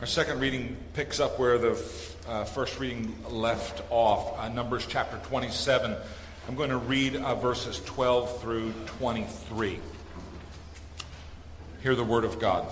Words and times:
Our 0.00 0.06
second 0.06 0.40
reading 0.40 0.78
picks 0.94 1.20
up 1.20 1.38
where 1.38 1.58
the 1.58 1.78
uh, 2.26 2.44
first 2.44 2.80
reading 2.80 3.14
left 3.28 3.82
off, 3.90 4.38
uh, 4.38 4.48
Numbers 4.48 4.86
chapter 4.88 5.18
27. 5.28 5.94
I'm 6.48 6.54
going 6.54 6.70
to 6.70 6.78
read 6.78 7.16
uh, 7.16 7.34
verses 7.34 7.82
12 7.84 8.40
through 8.40 8.72
23. 8.86 9.78
Hear 11.82 11.94
the 11.94 12.02
word 12.02 12.24
of 12.24 12.38
God. 12.38 12.66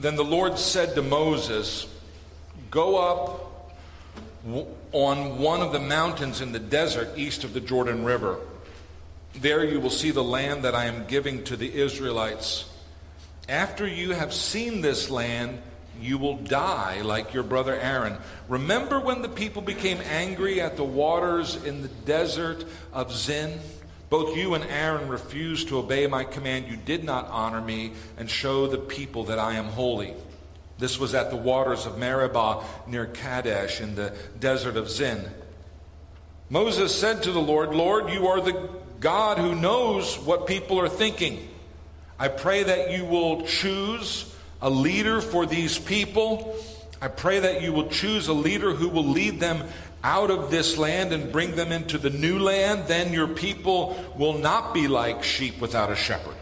Then 0.00 0.16
the 0.16 0.24
Lord 0.24 0.58
said 0.58 0.96
to 0.96 1.02
Moses, 1.02 1.86
Go 2.72 2.96
up 2.96 3.72
on 4.90 5.38
one 5.38 5.60
of 5.60 5.70
the 5.70 5.78
mountains 5.78 6.40
in 6.40 6.50
the 6.50 6.58
desert 6.58 7.16
east 7.16 7.44
of 7.44 7.54
the 7.54 7.60
Jordan 7.60 8.04
River. 8.04 8.40
There 9.32 9.64
you 9.64 9.78
will 9.78 9.90
see 9.90 10.10
the 10.10 10.24
land 10.24 10.64
that 10.64 10.74
I 10.74 10.86
am 10.86 11.06
giving 11.06 11.44
to 11.44 11.56
the 11.56 11.72
Israelites. 11.72 12.66
After 13.50 13.84
you 13.84 14.12
have 14.12 14.32
seen 14.32 14.80
this 14.80 15.10
land, 15.10 15.60
you 16.00 16.18
will 16.18 16.36
die 16.36 17.02
like 17.02 17.34
your 17.34 17.42
brother 17.42 17.74
Aaron. 17.74 18.16
Remember 18.48 19.00
when 19.00 19.22
the 19.22 19.28
people 19.28 19.60
became 19.60 19.98
angry 20.08 20.60
at 20.60 20.76
the 20.76 20.84
waters 20.84 21.56
in 21.64 21.82
the 21.82 21.88
desert 21.88 22.64
of 22.92 23.12
Zin? 23.12 23.58
Both 24.08 24.36
you 24.36 24.54
and 24.54 24.62
Aaron 24.62 25.08
refused 25.08 25.66
to 25.68 25.78
obey 25.78 26.06
my 26.06 26.22
command. 26.22 26.68
You 26.68 26.76
did 26.76 27.02
not 27.02 27.26
honor 27.26 27.60
me 27.60 27.94
and 28.16 28.30
show 28.30 28.68
the 28.68 28.78
people 28.78 29.24
that 29.24 29.40
I 29.40 29.54
am 29.54 29.66
holy. 29.66 30.14
This 30.78 31.00
was 31.00 31.12
at 31.16 31.30
the 31.30 31.36
waters 31.36 31.86
of 31.86 31.98
Meribah 31.98 32.62
near 32.86 33.06
Kadesh 33.06 33.80
in 33.80 33.96
the 33.96 34.14
desert 34.38 34.76
of 34.76 34.88
Zin. 34.88 35.24
Moses 36.50 36.94
said 36.94 37.24
to 37.24 37.32
the 37.32 37.42
Lord, 37.42 37.74
Lord, 37.74 38.12
you 38.12 38.28
are 38.28 38.40
the 38.40 38.70
God 39.00 39.38
who 39.38 39.56
knows 39.56 40.16
what 40.20 40.46
people 40.46 40.78
are 40.78 40.88
thinking. 40.88 41.48
I 42.20 42.28
pray 42.28 42.62
that 42.62 42.90
you 42.90 43.06
will 43.06 43.46
choose 43.46 44.32
a 44.60 44.68
leader 44.68 45.22
for 45.22 45.46
these 45.46 45.78
people. 45.78 46.54
I 47.00 47.08
pray 47.08 47.38
that 47.38 47.62
you 47.62 47.72
will 47.72 47.88
choose 47.88 48.28
a 48.28 48.34
leader 48.34 48.74
who 48.74 48.90
will 48.90 49.06
lead 49.08 49.40
them 49.40 49.64
out 50.04 50.30
of 50.30 50.50
this 50.50 50.76
land 50.76 51.14
and 51.14 51.32
bring 51.32 51.56
them 51.56 51.72
into 51.72 51.96
the 51.96 52.10
new 52.10 52.38
land. 52.38 52.88
Then 52.88 53.14
your 53.14 53.26
people 53.26 53.96
will 54.18 54.36
not 54.36 54.74
be 54.74 54.86
like 54.86 55.24
sheep 55.24 55.62
without 55.62 55.90
a 55.90 55.96
shepherd. 55.96 56.36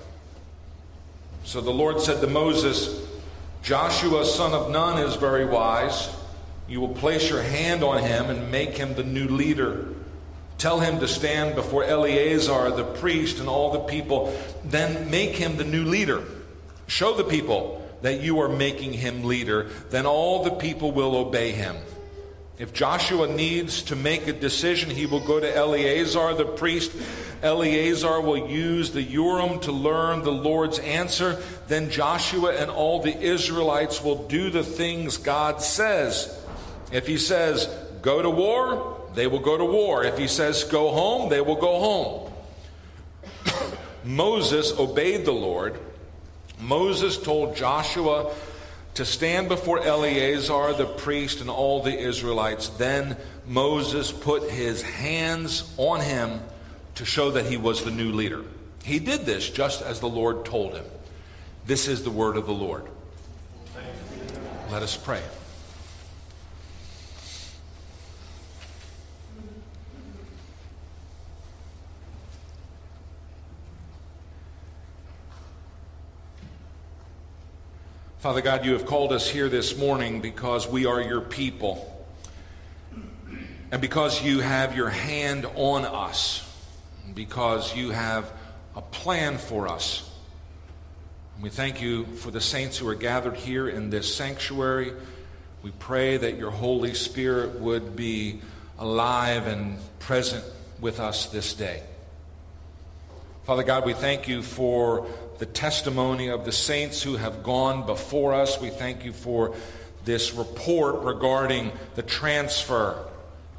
So 1.45 1.61
the 1.61 1.71
Lord 1.71 2.01
said 2.01 2.21
to 2.23 2.27
Moses, 2.27 3.07
Joshua, 3.63 4.25
son 4.25 4.55
of 4.55 4.73
Nun, 4.73 4.99
is 4.99 5.15
very 5.15 5.45
wise. 5.45 6.13
You 6.67 6.81
will 6.81 6.95
place 6.95 7.31
your 7.31 7.43
hand 7.43 7.85
on 7.85 8.03
him 8.03 8.31
and 8.31 8.51
make 8.51 8.77
him 8.77 8.95
the 8.95 9.05
new 9.05 9.29
leader. 9.29 9.95
Tell 10.59 10.81
him 10.81 10.99
to 10.99 11.09
stand 11.09 11.55
before 11.55 11.85
Eleazar 11.85 12.73
the 12.73 12.85
priest 12.85 13.39
and 13.39 13.49
all 13.49 13.73
the 13.73 13.81
people. 13.81 14.37
Then 14.65 15.09
make 15.09 15.37
him 15.37 15.57
the 15.57 15.65
new 15.65 15.85
leader. 15.85 16.25
Show 16.89 17.15
the 17.15 17.25
people 17.25 17.89
that 18.03 18.21
you 18.21 18.41
are 18.41 18.49
making 18.49 18.93
him 18.93 19.25
leader. 19.25 19.71
Then 19.91 20.05
all 20.05 20.43
the 20.43 20.51
people 20.51 20.91
will 20.91 21.17
obey 21.17 21.53
him. 21.53 21.77
If 22.59 22.73
Joshua 22.73 23.29
needs 23.29 23.83
to 23.85 23.95
make 23.95 24.27
a 24.27 24.33
decision, 24.33 24.91
he 24.91 25.07
will 25.07 25.25
go 25.25 25.39
to 25.39 25.57
Eleazar 25.57 26.35
the 26.35 26.45
priest. 26.45 26.91
Eleazar 27.41 28.21
will 28.21 28.49
use 28.49 28.91
the 28.91 29.03
Urim 29.03 29.61
to 29.61 29.71
learn 29.71 30.25
the 30.25 30.33
Lord's 30.33 30.81
answer. 30.81 31.41
Then 31.69 31.89
Joshua 31.89 32.53
and 32.57 32.69
all 32.69 33.01
the 33.01 33.17
Israelites 33.17 34.03
will 34.03 34.27
do 34.27 34.51
the 34.51 34.65
things 34.65 35.19
God 35.19 35.63
says. 35.63 36.37
If 36.91 37.07
he 37.07 37.17
says, 37.17 37.73
go 38.03 38.23
to 38.23 38.31
war, 38.31 38.98
they 39.15 39.27
will 39.27 39.41
go 39.41 39.57
to 39.57 39.65
war. 39.65 40.05
If 40.05 40.19
he 40.19 40.29
says, 40.29 40.65
go 40.65 40.91
home, 40.91 41.29
they 41.29 41.41
will 41.41 41.57
go 41.57 41.79
home. 41.79 42.33
Moses 44.05 44.79
obeyed 44.79 45.25
the 45.25 45.33
Lord. 45.33 45.79
Moses 46.61 47.17
told 47.19 47.57
Joshua 47.57 48.33
to 48.95 49.05
stand 49.05 49.49
before 49.49 49.81
Eleazar 49.81 50.73
the 50.73 50.87
priest 50.87 51.41
and 51.41 51.49
all 51.49 51.83
the 51.83 51.97
Israelites. 51.97 52.69
Then 52.69 53.17
Moses 53.47 54.11
put 54.11 54.51
his 54.51 54.83
hands 54.83 55.73
on 55.77 56.01
him 56.01 56.41
to 56.97 57.05
show 57.05 57.31
that 57.31 57.47
he 57.47 57.57
was 57.57 57.85
the 57.85 57.93
new 57.93 58.13
leader. 58.13 58.43
He 58.83 58.99
did 58.99 59.25
this 59.25 59.49
just 59.51 59.83
as 59.83 60.01
the 60.01 60.09
Lord 60.09 60.45
told 60.45 60.75
him. 60.75 60.85
This 61.65 61.87
is 61.87 62.03
the 62.03 62.11
word 62.11 62.37
of 62.37 62.47
the 62.47 62.53
Lord. 62.53 62.85
Let 64.71 64.83
us 64.83 64.97
pray. 64.97 65.23
Father 78.19 78.41
God, 78.41 78.65
you 78.65 78.73
have 78.73 78.85
called 78.85 79.13
us 79.13 79.29
here 79.29 79.49
this 79.49 79.79
morning 79.79 80.21
because 80.21 80.67
we 80.67 80.87
are 80.87 81.01
your 81.01 81.21
people. 81.21 82.05
And 83.71 83.81
because 83.81 84.25
you 84.25 84.41
have 84.41 84.75
your 84.77 84.89
hand 84.89 85.47
on 85.55 85.85
us. 85.85 86.45
Because 87.15 87.77
you 87.77 87.91
have 87.91 88.29
a 88.75 88.83
plan 88.83 89.39
for 89.39 89.69
us. 89.69 90.11
And 91.37 91.45
we 91.45 91.49
thank 91.49 91.81
you 91.81 92.07
for 92.07 92.33
the 92.33 92.41
saints 92.41 92.77
who 92.77 92.89
are 92.89 92.97
gathered 92.97 93.37
here 93.37 93.69
in 93.69 93.89
this 93.89 94.13
sanctuary. 94.13 94.95
We 95.63 95.71
pray 95.79 96.17
that 96.17 96.39
your 96.39 96.51
Holy 96.51 96.95
Spirit 96.95 97.61
would 97.61 97.95
be 97.95 98.41
alive 98.81 99.47
and 99.47 99.79
present 100.01 100.45
with 100.81 100.99
us 100.99 101.27
this 101.27 101.55
day. 101.55 101.85
Father 103.49 103.63
God, 103.63 103.87
we 103.87 103.95
thank 103.95 104.29
you 104.29 104.43
for 104.43 105.07
the 105.39 105.47
testimony 105.47 106.29
of 106.29 106.45
the 106.45 106.53
saints 106.53 107.03
who 107.03 107.17
have 107.17 107.43
gone 107.43 107.87
before 107.87 108.35
us. 108.35 108.61
We 108.61 108.69
thank 108.69 109.07
you 109.07 109.15
for 109.15 109.55
this 110.05 110.35
report 110.35 110.97
regarding 110.97 111.73
the 111.95 112.03
transfer 112.03 113.03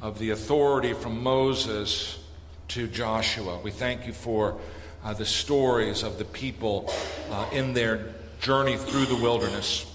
of 0.00 0.20
the 0.20 0.30
authority 0.30 0.92
from 0.92 1.24
Moses 1.24 2.20
to 2.68 2.86
Joshua. 2.86 3.58
We 3.64 3.72
thank 3.72 4.06
you 4.06 4.12
for 4.12 4.60
uh, 5.02 5.12
the 5.14 5.26
stories 5.26 6.04
of 6.04 6.18
the 6.18 6.24
people 6.24 6.88
uh, 7.32 7.48
in 7.50 7.74
their 7.74 8.14
journey 8.40 8.76
through 8.76 9.06
the 9.06 9.16
wilderness. 9.16 9.92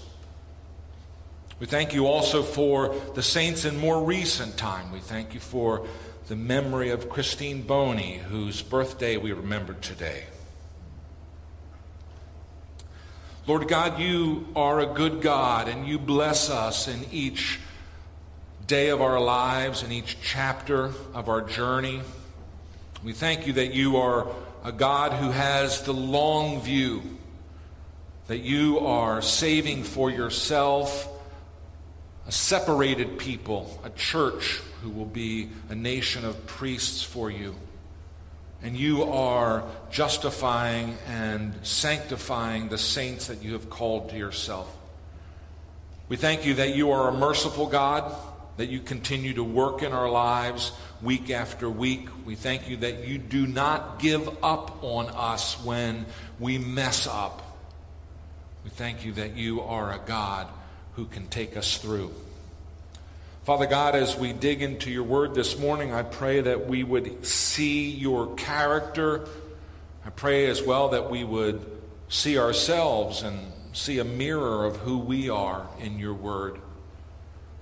We 1.58 1.64
thank 1.64 1.94
you 1.94 2.06
also 2.06 2.42
for 2.42 2.94
the 3.14 3.22
saints 3.22 3.64
in 3.64 3.78
more 3.78 4.04
recent 4.04 4.58
time. 4.58 4.92
We 4.92 5.00
thank 5.00 5.32
you 5.32 5.40
for 5.40 5.86
the 6.26 6.34
memory 6.36 6.90
of 6.90 7.08
Christine 7.08 7.62
Boney, 7.62 8.18
whose 8.28 8.60
birthday 8.60 9.16
we 9.16 9.32
remember 9.32 9.74
today. 9.74 10.24
Lord 13.46 13.68
God, 13.68 14.00
you 14.00 14.48
are 14.56 14.80
a 14.80 14.86
good 14.86 15.22
God 15.22 15.68
and 15.68 15.86
you 15.86 16.00
bless 16.00 16.50
us 16.50 16.88
in 16.88 17.04
each 17.12 17.60
day 18.66 18.88
of 18.88 19.00
our 19.00 19.20
lives, 19.20 19.84
in 19.84 19.92
each 19.92 20.16
chapter 20.20 20.90
of 21.14 21.28
our 21.28 21.42
journey. 21.42 22.00
We 23.04 23.12
thank 23.12 23.46
you 23.46 23.52
that 23.52 23.72
you 23.72 23.98
are 23.98 24.26
a 24.64 24.72
God 24.72 25.12
who 25.12 25.30
has 25.30 25.82
the 25.82 25.94
long 25.94 26.60
view, 26.60 27.04
that 28.26 28.38
you 28.38 28.80
are 28.80 29.22
saving 29.22 29.84
for 29.84 30.10
yourself 30.10 31.08
a 32.26 32.32
separated 32.32 33.18
people, 33.18 33.80
a 33.84 33.90
church 33.90 34.60
who 34.82 34.90
will 34.90 35.06
be 35.06 35.48
a 35.68 35.74
nation 35.74 36.24
of 36.24 36.46
priests 36.46 37.02
for 37.02 37.30
you 37.30 37.54
and 38.62 38.76
you 38.76 39.04
are 39.04 39.64
justifying 39.90 40.96
and 41.06 41.54
sanctifying 41.62 42.68
the 42.68 42.78
saints 42.78 43.26
that 43.26 43.42
you 43.42 43.52
have 43.52 43.68
called 43.70 44.10
to 44.10 44.16
yourself. 44.16 44.74
We 46.08 46.16
thank 46.16 46.46
you 46.46 46.54
that 46.54 46.74
you 46.74 46.90
are 46.92 47.08
a 47.08 47.12
merciful 47.12 47.66
God, 47.66 48.12
that 48.56 48.66
you 48.66 48.80
continue 48.80 49.34
to 49.34 49.44
work 49.44 49.82
in 49.82 49.92
our 49.92 50.10
lives 50.10 50.72
week 51.02 51.30
after 51.30 51.68
week. 51.68 52.08
We 52.24 52.34
thank 52.34 52.68
you 52.68 52.78
that 52.78 53.06
you 53.06 53.18
do 53.18 53.46
not 53.46 53.98
give 53.98 54.28
up 54.42 54.82
on 54.82 55.08
us 55.08 55.62
when 55.62 56.06
we 56.40 56.58
mess 56.58 57.06
up. 57.06 57.42
We 58.64 58.70
thank 58.70 59.04
you 59.04 59.12
that 59.12 59.36
you 59.36 59.60
are 59.60 59.92
a 59.92 59.98
God 59.98 60.48
who 60.96 61.04
can 61.04 61.26
take 61.28 61.56
us 61.56 61.78
through. 61.78 62.10
Father 63.44 63.66
God, 63.66 63.94
as 63.94 64.16
we 64.16 64.32
dig 64.32 64.60
into 64.60 64.90
your 64.90 65.04
word 65.04 65.34
this 65.34 65.58
morning, 65.58 65.92
I 65.92 66.02
pray 66.02 66.40
that 66.40 66.66
we 66.66 66.82
would 66.82 67.24
see 67.24 67.90
your 67.90 68.34
character. 68.34 69.28
I 70.04 70.10
pray 70.10 70.46
as 70.46 70.62
well 70.62 70.88
that 70.88 71.10
we 71.10 71.22
would 71.22 71.64
see 72.08 72.38
ourselves 72.38 73.22
and 73.22 73.52
see 73.72 73.98
a 73.98 74.04
mirror 74.04 74.64
of 74.64 74.78
who 74.78 74.98
we 74.98 75.28
are 75.28 75.68
in 75.78 75.98
your 75.98 76.14
word. 76.14 76.58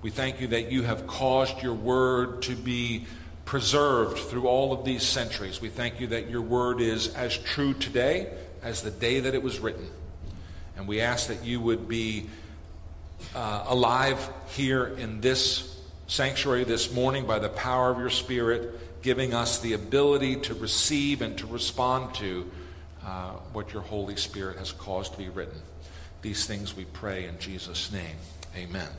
We 0.01 0.11
thank 0.11 0.39
you 0.39 0.47
that 0.47 0.71
you 0.71 0.83
have 0.83 1.05
caused 1.05 1.61
your 1.61 1.73
word 1.73 2.41
to 2.43 2.55
be 2.55 3.05
preserved 3.43 4.17
through 4.17 4.47
all 4.47 4.71
of 4.71 4.85
these 4.85 5.03
centuries. 5.03 5.61
We 5.61 5.69
thank 5.69 5.99
you 5.99 6.07
that 6.07 6.29
your 6.29 6.41
word 6.41 6.79
is 6.79 7.13
as 7.15 7.37
true 7.37 7.73
today 7.73 8.31
as 8.63 8.81
the 8.81 8.91
day 8.91 9.19
that 9.19 9.35
it 9.35 9.43
was 9.43 9.59
written. 9.59 9.87
And 10.77 10.87
we 10.87 11.01
ask 11.01 11.27
that 11.27 11.43
you 11.43 11.59
would 11.59 11.87
be 11.87 12.27
uh, 13.35 13.65
alive 13.67 14.29
here 14.49 14.85
in 14.85 15.21
this 15.21 15.79
sanctuary 16.07 16.63
this 16.63 16.93
morning 16.93 17.25
by 17.25 17.39
the 17.39 17.49
power 17.49 17.91
of 17.91 17.99
your 17.99 18.09
Spirit, 18.09 19.01
giving 19.01 19.33
us 19.33 19.59
the 19.59 19.73
ability 19.73 20.35
to 20.37 20.53
receive 20.53 21.21
and 21.21 21.37
to 21.37 21.47
respond 21.47 22.13
to 22.15 22.49
uh, 23.05 23.31
what 23.53 23.73
your 23.73 23.81
Holy 23.81 24.15
Spirit 24.15 24.57
has 24.57 24.71
caused 24.71 25.13
to 25.13 25.17
be 25.17 25.29
written. 25.29 25.61
These 26.21 26.45
things 26.45 26.75
we 26.75 26.85
pray 26.85 27.25
in 27.25 27.37
Jesus' 27.39 27.91
name. 27.91 28.15
Amen. 28.55 28.89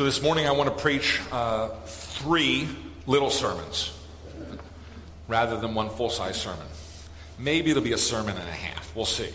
So 0.00 0.06
this 0.06 0.22
morning 0.22 0.46
I 0.46 0.52
want 0.52 0.74
to 0.74 0.82
preach 0.82 1.20
uh, 1.30 1.68
three 1.84 2.66
little 3.06 3.28
sermons 3.28 3.92
rather 5.28 5.60
than 5.60 5.74
one 5.74 5.90
full 5.90 6.08
size 6.08 6.40
sermon. 6.40 6.66
Maybe 7.38 7.70
it'll 7.70 7.82
be 7.82 7.92
a 7.92 7.98
sermon 7.98 8.34
and 8.34 8.48
a 8.48 8.52
half. 8.52 8.96
We'll 8.96 9.04
see. 9.04 9.28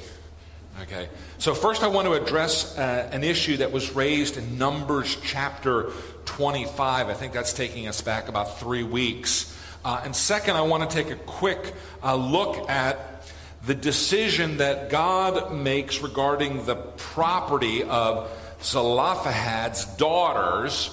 Okay. 0.82 1.08
So 1.38 1.54
first 1.54 1.84
I 1.84 1.88
want 1.88 2.08
to 2.08 2.14
address 2.14 2.76
uh, 2.80 3.08
an 3.12 3.24
issue 3.24 3.58
that 3.58 3.72
was 3.72 3.92
raised 3.92 4.38
in 4.38 4.58
Numbers 4.58 5.16
chapter 5.24 5.92
25. 6.26 7.10
I 7.10 7.14
think 7.14 7.32
that's 7.32 7.54
taking 7.54 7.88
us 7.88 8.02
back 8.02 8.28
about 8.28 8.58
three 8.58 8.82
weeks. 8.82 9.56
Uh, 9.86 10.02
and 10.04 10.16
second, 10.16 10.56
I 10.56 10.62
want 10.62 10.90
to 10.90 10.96
take 10.96 11.12
a 11.12 11.16
quick 11.16 11.76
uh, 12.02 12.16
look 12.16 12.68
at 12.72 13.28
the 13.68 13.76
decision 13.76 14.58
that 14.58 14.90
God 14.90 15.54
makes 15.54 16.02
regarding 16.02 16.66
the 16.66 16.76
property 16.76 17.84
of 17.84 18.32
Zelophehad's 18.66 19.86
daughters. 19.98 20.90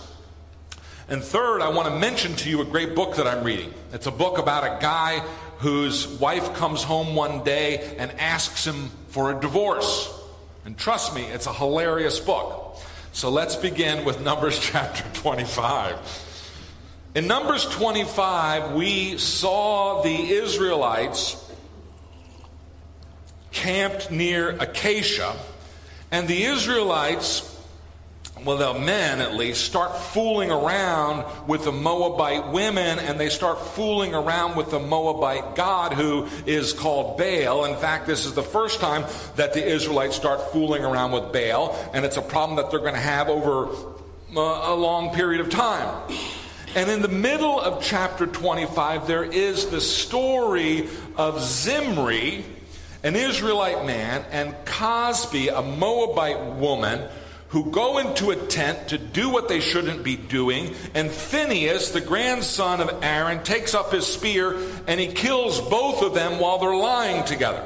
And 1.08 1.22
third, 1.22 1.62
I 1.62 1.70
want 1.70 1.88
to 1.88 1.98
mention 1.98 2.34
to 2.36 2.50
you 2.50 2.60
a 2.60 2.64
great 2.64 2.94
book 2.94 3.16
that 3.16 3.26
I'm 3.26 3.42
reading. 3.44 3.72
It's 3.92 4.06
a 4.06 4.12
book 4.12 4.38
about 4.38 4.64
a 4.64 4.80
guy 4.80 5.20
whose 5.58 6.06
wife 6.06 6.54
comes 6.54 6.82
home 6.82 7.14
one 7.14 7.44
day 7.44 7.96
and 7.98 8.10
asks 8.20 8.66
him 8.66 8.90
for 9.08 9.30
a 9.30 9.40
divorce. 9.40 10.12
And 10.64 10.76
trust 10.76 11.14
me, 11.14 11.22
it's 11.24 11.46
a 11.46 11.52
hilarious 11.52 12.20
book. 12.20 12.78
So 13.12 13.30
let's 13.30 13.56
begin 13.56 14.04
with 14.04 14.20
Numbers 14.24 14.58
chapter 14.58 15.04
25. 15.20 15.98
In 17.14 17.26
Numbers 17.26 17.64
25, 17.66 18.72
we 18.72 19.18
saw 19.18 20.02
the 20.02 20.30
Israelites 20.30 21.38
camped 23.50 24.10
near 24.10 24.50
Acacia, 24.50 25.36
and 26.10 26.26
the 26.26 26.44
Israelites 26.44 27.51
well, 28.44 28.56
the 28.56 28.78
men 28.78 29.20
at 29.20 29.34
least, 29.34 29.64
start 29.64 29.96
fooling 29.96 30.50
around 30.50 31.24
with 31.46 31.64
the 31.64 31.72
Moabite 31.72 32.48
women 32.48 32.98
and 32.98 33.18
they 33.18 33.28
start 33.28 33.60
fooling 33.60 34.14
around 34.14 34.56
with 34.56 34.70
the 34.70 34.80
Moabite 34.80 35.54
God 35.54 35.92
who 35.92 36.26
is 36.46 36.72
called 36.72 37.18
Baal. 37.18 37.64
In 37.64 37.76
fact, 37.76 38.06
this 38.06 38.26
is 38.26 38.34
the 38.34 38.42
first 38.42 38.80
time 38.80 39.04
that 39.36 39.52
the 39.52 39.64
Israelites 39.64 40.16
start 40.16 40.40
fooling 40.52 40.84
around 40.84 41.12
with 41.12 41.32
Baal, 41.32 41.76
and 41.94 42.04
it's 42.04 42.16
a 42.16 42.22
problem 42.22 42.56
that 42.56 42.70
they're 42.70 42.80
going 42.80 42.94
to 42.94 43.00
have 43.00 43.28
over 43.28 43.68
uh, 44.36 44.72
a 44.72 44.74
long 44.74 45.14
period 45.14 45.40
of 45.40 45.50
time. 45.50 46.12
And 46.74 46.90
in 46.90 47.02
the 47.02 47.08
middle 47.08 47.60
of 47.60 47.82
chapter 47.82 48.26
25, 48.26 49.06
there 49.06 49.24
is 49.24 49.66
the 49.66 49.80
story 49.80 50.88
of 51.16 51.40
Zimri, 51.42 52.44
an 53.04 53.14
Israelite 53.14 53.84
man, 53.84 54.24
and 54.30 54.54
Cozbi, 54.64 55.48
a 55.56 55.62
Moabite 55.62 56.56
woman 56.56 57.08
who 57.52 57.70
go 57.70 57.98
into 57.98 58.30
a 58.30 58.36
tent 58.46 58.88
to 58.88 58.96
do 58.96 59.28
what 59.28 59.46
they 59.46 59.60
shouldn't 59.60 60.02
be 60.02 60.16
doing. 60.16 60.74
And 60.94 61.10
Phineas, 61.10 61.90
the 61.90 62.00
grandson 62.00 62.80
of 62.80 63.04
Aaron, 63.04 63.42
takes 63.42 63.74
up 63.74 63.92
his 63.92 64.06
spear 64.06 64.56
and 64.86 64.98
he 64.98 65.08
kills 65.08 65.60
both 65.60 66.02
of 66.02 66.14
them 66.14 66.40
while 66.40 66.58
they're 66.58 66.74
lying 66.74 67.24
together. 67.24 67.62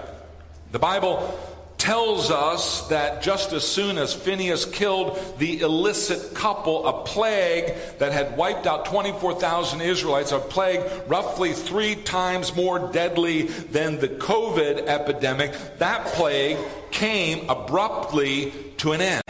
The 0.73 0.81
Bible 0.81 1.39
tells 1.79 2.33
us 2.33 2.89
that 2.89 3.23
just 3.23 3.53
as 3.53 3.65
soon 3.65 3.97
as 3.97 4.13
Phineas 4.13 4.65
killed 4.65 5.21
the 5.39 5.61
illicit 5.61 6.35
couple, 6.35 6.85
a 6.89 7.05
plague 7.05 7.73
that 7.99 8.11
had 8.11 8.37
wiped 8.37 8.67
out 8.67 8.87
24,000 8.87 9.81
Israelites, 9.83 10.33
a 10.33 10.41
plague 10.41 10.81
roughly 11.07 11.53
three 11.53 11.95
times 11.95 12.57
more 12.57 12.91
deadly 12.91 13.43
than 13.43 14.01
the 14.01 14.09
COVID 14.09 14.89
epidemic, 14.89 15.55
that 15.79 16.05
plague 16.07 16.59
came 16.91 17.49
abruptly 17.49 18.53
to 18.79 18.91
an 18.91 19.01
end. 19.01 19.26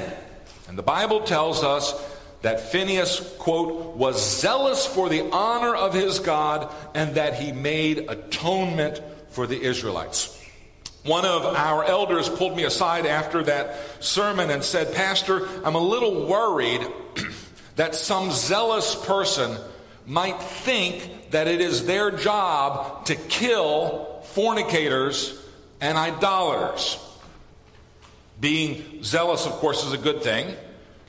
And 0.76 0.78
the 0.78 0.92
Bible 0.92 1.20
tells 1.20 1.64
us 1.64 1.94
that 2.42 2.60
Phineas, 2.60 3.34
quote, 3.38 3.96
was 3.96 4.38
zealous 4.40 4.84
for 4.84 5.08
the 5.08 5.22
honor 5.30 5.74
of 5.74 5.94
his 5.94 6.18
God 6.18 6.70
and 6.94 7.14
that 7.14 7.32
he 7.32 7.50
made 7.50 8.10
atonement 8.10 9.00
for 9.30 9.46
the 9.46 9.58
Israelites. 9.58 10.38
One 11.02 11.24
of 11.24 11.46
our 11.46 11.82
elders 11.82 12.28
pulled 12.28 12.54
me 12.54 12.64
aside 12.64 13.06
after 13.06 13.42
that 13.44 14.04
sermon 14.04 14.50
and 14.50 14.62
said, 14.62 14.94
Pastor, 14.94 15.48
I'm 15.64 15.76
a 15.76 15.80
little 15.80 16.26
worried 16.26 16.86
that 17.76 17.94
some 17.94 18.30
zealous 18.30 18.94
person 19.06 19.56
might 20.04 20.38
think 20.42 21.30
that 21.30 21.48
it 21.48 21.62
is 21.62 21.86
their 21.86 22.10
job 22.10 23.06
to 23.06 23.14
kill 23.14 24.20
fornicators 24.24 25.42
and 25.80 25.96
idolaters. 25.96 27.02
Being 28.38 29.02
zealous, 29.02 29.46
of 29.46 29.52
course, 29.52 29.82
is 29.82 29.94
a 29.94 29.98
good 29.98 30.22
thing. 30.22 30.54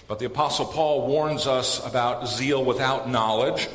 But 0.08 0.20
the 0.20 0.26
Apostle 0.26 0.66
Paul 0.66 1.08
warns 1.08 1.48
us 1.48 1.86
about 1.86 2.28
zeal 2.28 2.64
without 2.64 3.10
knowledge, 3.10 3.68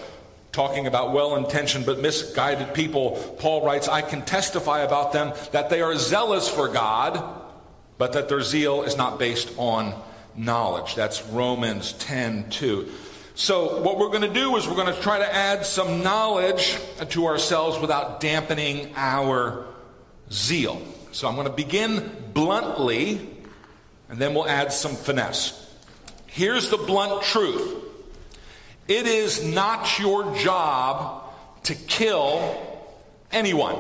talking 0.51 0.87
about 0.87 1.13
well 1.13 1.37
intentioned 1.37 1.85
but 1.85 2.01
misguided 2.01 2.73
people. 2.73 3.13
Paul 3.39 3.65
writes, 3.65 3.89
I 3.89 4.01
can 4.01 4.23
testify 4.23 4.81
about 4.81 5.13
them 5.13 5.35
that 5.53 5.69
they 5.69 5.83
are 5.83 5.95
zealous 5.97 6.49
for 6.49 6.69
God, 6.69 7.23
but 7.99 8.15
that 8.15 8.29
their 8.29 8.41
zeal 8.41 8.83
is 8.83 8.97
not 8.97 9.19
based 9.19 9.53
on 9.59 9.95
knowledge. 10.35 10.95
That's 10.95 11.23
Romans 11.27 11.93
10 11.95 12.49
2. 12.51 12.89
So, 13.35 13.81
what 13.81 13.99
we're 13.99 14.09
going 14.09 14.23
to 14.23 14.33
do 14.33 14.57
is 14.57 14.69
we're 14.69 14.75
going 14.75 14.95
to 14.95 15.01
try 15.01 15.19
to 15.19 15.35
add 15.35 15.65
some 15.65 16.03
knowledge 16.03 16.79
to 17.11 17.27
ourselves 17.27 17.79
without 17.79 18.21
dampening 18.21 18.93
our 18.95 19.65
zeal. 20.31 20.83
So, 21.13 21.29
I'm 21.29 21.35
going 21.35 21.47
to 21.47 21.53
begin 21.53 22.13
bluntly, 22.35 23.27
and 24.11 24.19
then 24.19 24.35
we'll 24.35 24.49
add 24.49 24.71
some 24.71 24.95
finesse. 24.95 25.62
Here's 26.33 26.71
the 26.71 26.79
blunt 26.79 27.23
truth 27.23 27.77
it 28.89 29.07
is 29.07 29.45
not 29.45 29.99
your 29.99 30.35
job 30.37 31.25
to 31.65 31.75
kill 31.75 32.61
anyone. 33.31 33.77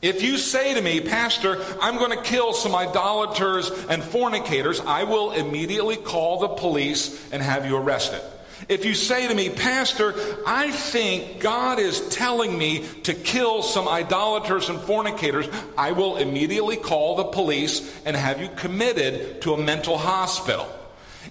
If 0.00 0.22
you 0.22 0.36
say 0.36 0.74
to 0.74 0.82
me, 0.82 1.00
Pastor, 1.00 1.62
I'm 1.80 1.96
going 1.98 2.10
to 2.10 2.22
kill 2.22 2.52
some 2.52 2.74
idolaters 2.74 3.70
and 3.88 4.02
fornicators, 4.02 4.80
I 4.80 5.04
will 5.04 5.32
immediately 5.32 5.96
call 5.96 6.40
the 6.40 6.48
police 6.48 7.32
and 7.32 7.42
have 7.42 7.64
you 7.64 7.76
arrested. 7.76 8.20
If 8.68 8.84
you 8.84 8.94
say 8.94 9.28
to 9.28 9.34
me, 9.34 9.50
Pastor, 9.50 10.14
I 10.46 10.70
think 10.70 11.40
God 11.40 11.78
is 11.78 12.08
telling 12.08 12.56
me 12.56 12.86
to 13.04 13.12
kill 13.14 13.62
some 13.62 13.88
idolaters 13.88 14.70
and 14.70 14.80
fornicators, 14.80 15.48
I 15.76 15.92
will 15.92 16.16
immediately 16.16 16.76
call 16.76 17.16
the 17.16 17.24
police 17.24 17.94
and 18.06 18.16
have 18.16 18.40
you 18.40 18.48
committed 18.56 19.42
to 19.42 19.52
a 19.52 19.62
mental 19.62 19.98
hospital. 19.98 20.66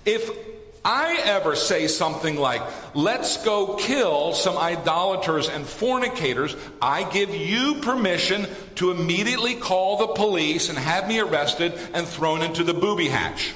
If 0.06 0.30
I 0.86 1.22
ever 1.24 1.56
say 1.56 1.88
something 1.88 2.36
like, 2.36 2.62
let's 2.94 3.44
go 3.46 3.76
kill 3.76 4.34
some 4.34 4.58
idolaters 4.58 5.48
and 5.48 5.66
fornicators, 5.66 6.58
I 6.82 7.10
give 7.10 7.34
you 7.34 7.76
permission 7.76 8.48
to 8.76 8.92
immediately 8.92 9.56
call 9.56 9.98
the 9.98 10.08
police 10.08 10.68
and 10.68 10.78
have 10.78 11.08
me 11.08 11.20
arrested 11.20 11.74
and 11.94 12.06
thrown 12.06 12.42
into 12.42 12.66
the 12.66 12.74
booby 12.74 13.08
hatch. 13.08 13.54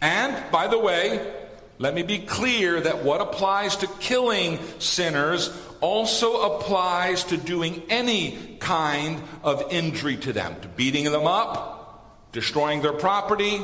And, 0.00 0.36
by 0.52 0.68
the 0.68 0.78
way, 0.78 1.34
let 1.78 1.94
me 1.94 2.04
be 2.04 2.18
clear 2.18 2.80
that 2.80 3.02
what 3.02 3.20
applies 3.20 3.76
to 3.76 3.88
killing 3.98 4.60
sinners 4.78 5.50
also 5.80 6.56
applies 6.56 7.24
to 7.24 7.36
doing 7.36 7.82
any 7.88 8.56
kind 8.60 9.20
of 9.42 9.72
injury 9.72 10.16
to 10.18 10.32
them, 10.32 10.60
to 10.60 10.68
beating 10.68 11.04
them 11.04 11.26
up, 11.26 12.30
destroying 12.30 12.82
their 12.82 12.92
property, 12.92 13.60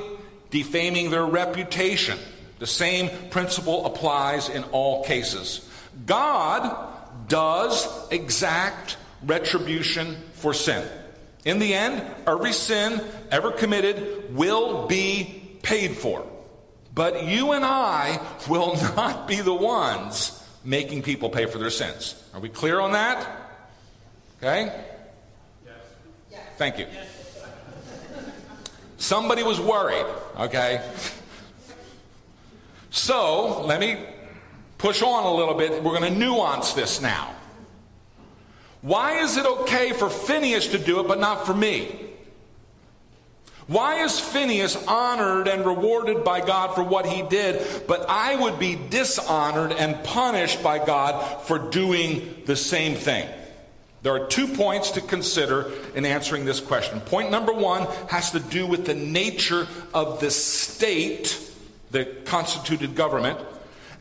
defaming 0.52 1.10
their 1.10 1.26
reputation. 1.26 2.16
The 2.60 2.66
same 2.68 3.10
principle 3.30 3.86
applies 3.86 4.48
in 4.48 4.62
all 4.64 5.02
cases. 5.02 5.68
God 6.06 6.76
does 7.26 7.88
exact 8.12 8.96
retribution 9.24 10.16
for 10.34 10.54
sin. 10.54 10.86
In 11.44 11.58
the 11.58 11.74
end, 11.74 12.02
every 12.26 12.52
sin 12.52 13.02
ever 13.32 13.50
committed 13.50 14.32
will 14.36 14.86
be 14.86 15.58
paid 15.62 15.96
for. 15.96 16.24
But 16.94 17.24
you 17.24 17.52
and 17.52 17.64
I 17.64 18.20
will 18.48 18.76
not 18.96 19.26
be 19.26 19.40
the 19.40 19.54
ones 19.54 20.38
making 20.64 21.02
people 21.02 21.30
pay 21.30 21.46
for 21.46 21.58
their 21.58 21.70
sins. 21.70 22.22
Are 22.34 22.40
we 22.40 22.48
clear 22.48 22.78
on 22.78 22.92
that? 22.92 23.26
Okay? 24.38 24.84
Yes. 25.64 26.40
Thank 26.56 26.78
you. 26.78 26.86
Yes. 26.92 27.11
Somebody 29.02 29.42
was 29.42 29.58
worried, 29.58 30.06
okay? 30.38 30.80
So, 32.90 33.64
let 33.64 33.80
me 33.80 33.98
push 34.78 35.02
on 35.02 35.24
a 35.24 35.34
little 35.34 35.54
bit. 35.54 35.82
We're 35.82 35.98
going 35.98 36.12
to 36.12 36.16
nuance 36.16 36.72
this 36.74 37.02
now. 37.02 37.34
Why 38.80 39.18
is 39.18 39.36
it 39.36 39.44
okay 39.44 39.92
for 39.92 40.08
Phineas 40.08 40.68
to 40.68 40.78
do 40.78 41.00
it, 41.00 41.08
but 41.08 41.18
not 41.18 41.46
for 41.46 41.52
me? 41.52 41.98
Why 43.66 44.04
is 44.04 44.20
Phineas 44.20 44.76
honored 44.86 45.48
and 45.48 45.66
rewarded 45.66 46.22
by 46.22 46.40
God 46.40 46.76
for 46.76 46.84
what 46.84 47.04
he 47.04 47.22
did, 47.22 47.88
but 47.88 48.08
I 48.08 48.36
would 48.36 48.60
be 48.60 48.78
dishonored 48.88 49.72
and 49.72 50.00
punished 50.04 50.62
by 50.62 50.78
God 50.78 51.42
for 51.42 51.58
doing 51.58 52.44
the 52.46 52.54
same 52.54 52.94
thing? 52.94 53.28
There 54.02 54.12
are 54.12 54.26
two 54.26 54.48
points 54.48 54.90
to 54.92 55.00
consider 55.00 55.70
in 55.94 56.04
answering 56.04 56.44
this 56.44 56.60
question. 56.60 57.00
Point 57.00 57.30
number 57.30 57.52
one 57.52 57.86
has 58.08 58.32
to 58.32 58.40
do 58.40 58.66
with 58.66 58.84
the 58.84 58.94
nature 58.94 59.68
of 59.94 60.20
the 60.20 60.30
state, 60.30 61.38
the 61.92 62.04
constituted 62.24 62.96
government. 62.96 63.38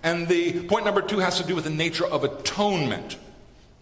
And 0.03 0.27
the 0.27 0.63
point 0.63 0.85
number 0.85 1.03
two 1.03 1.19
has 1.19 1.37
to 1.39 1.45
do 1.45 1.53
with 1.53 1.65
the 1.65 1.69
nature 1.69 2.05
of 2.05 2.23
atonement. 2.23 3.17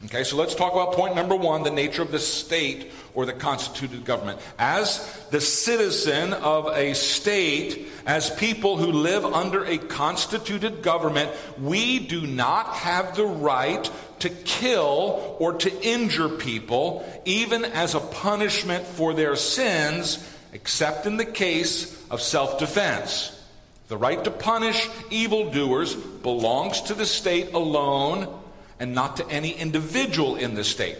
Okay, 0.06 0.24
so 0.24 0.38
let's 0.38 0.56
talk 0.56 0.72
about 0.72 0.94
point 0.94 1.14
number 1.14 1.36
one 1.36 1.64
the 1.64 1.72
nature 1.72 2.02
of 2.02 2.12
the 2.12 2.20
state 2.20 2.90
or 3.14 3.26
the 3.26 3.34
constituted 3.34 4.06
government. 4.06 4.40
As 4.58 5.28
the 5.30 5.42
citizen 5.42 6.32
of 6.32 6.68
a 6.68 6.94
state, 6.94 7.90
as 8.06 8.30
people 8.30 8.78
who 8.78 8.94
live 8.94 9.26
under 9.26 9.66
a 9.66 9.78
constituted 9.78 10.84
government, 10.84 11.30
we 11.60 12.00
do 12.00 12.26
not 12.26 12.68
have 12.76 13.18
the 13.18 13.26
right 13.26 13.92
to 14.20 14.30
kill 14.30 15.36
or 15.38 15.54
to 15.54 15.82
injure 15.86 16.30
people, 16.30 17.06
even 17.26 17.66
as 17.66 17.94
a 17.94 18.00
punishment 18.00 18.86
for 18.86 19.14
their 19.14 19.36
sins, 19.36 20.26
except 20.54 21.08
in 21.08 21.18
the 21.18 21.26
case 21.26 22.10
of 22.10 22.22
self 22.22 22.58
defense. 22.58 23.36
The 23.90 23.98
right 23.98 24.24
to 24.24 24.32
punish 24.32 24.88
evildoers 25.10 25.94
belongs 25.94 26.80
to 26.84 26.94
the 26.94 27.06
state 27.06 27.54
alone 27.54 28.34
and 28.80 28.94
not 28.94 29.18
to 29.18 29.30
any 29.30 29.52
individual 29.52 30.36
in 30.36 30.56
the 30.56 30.64
state. 30.64 30.98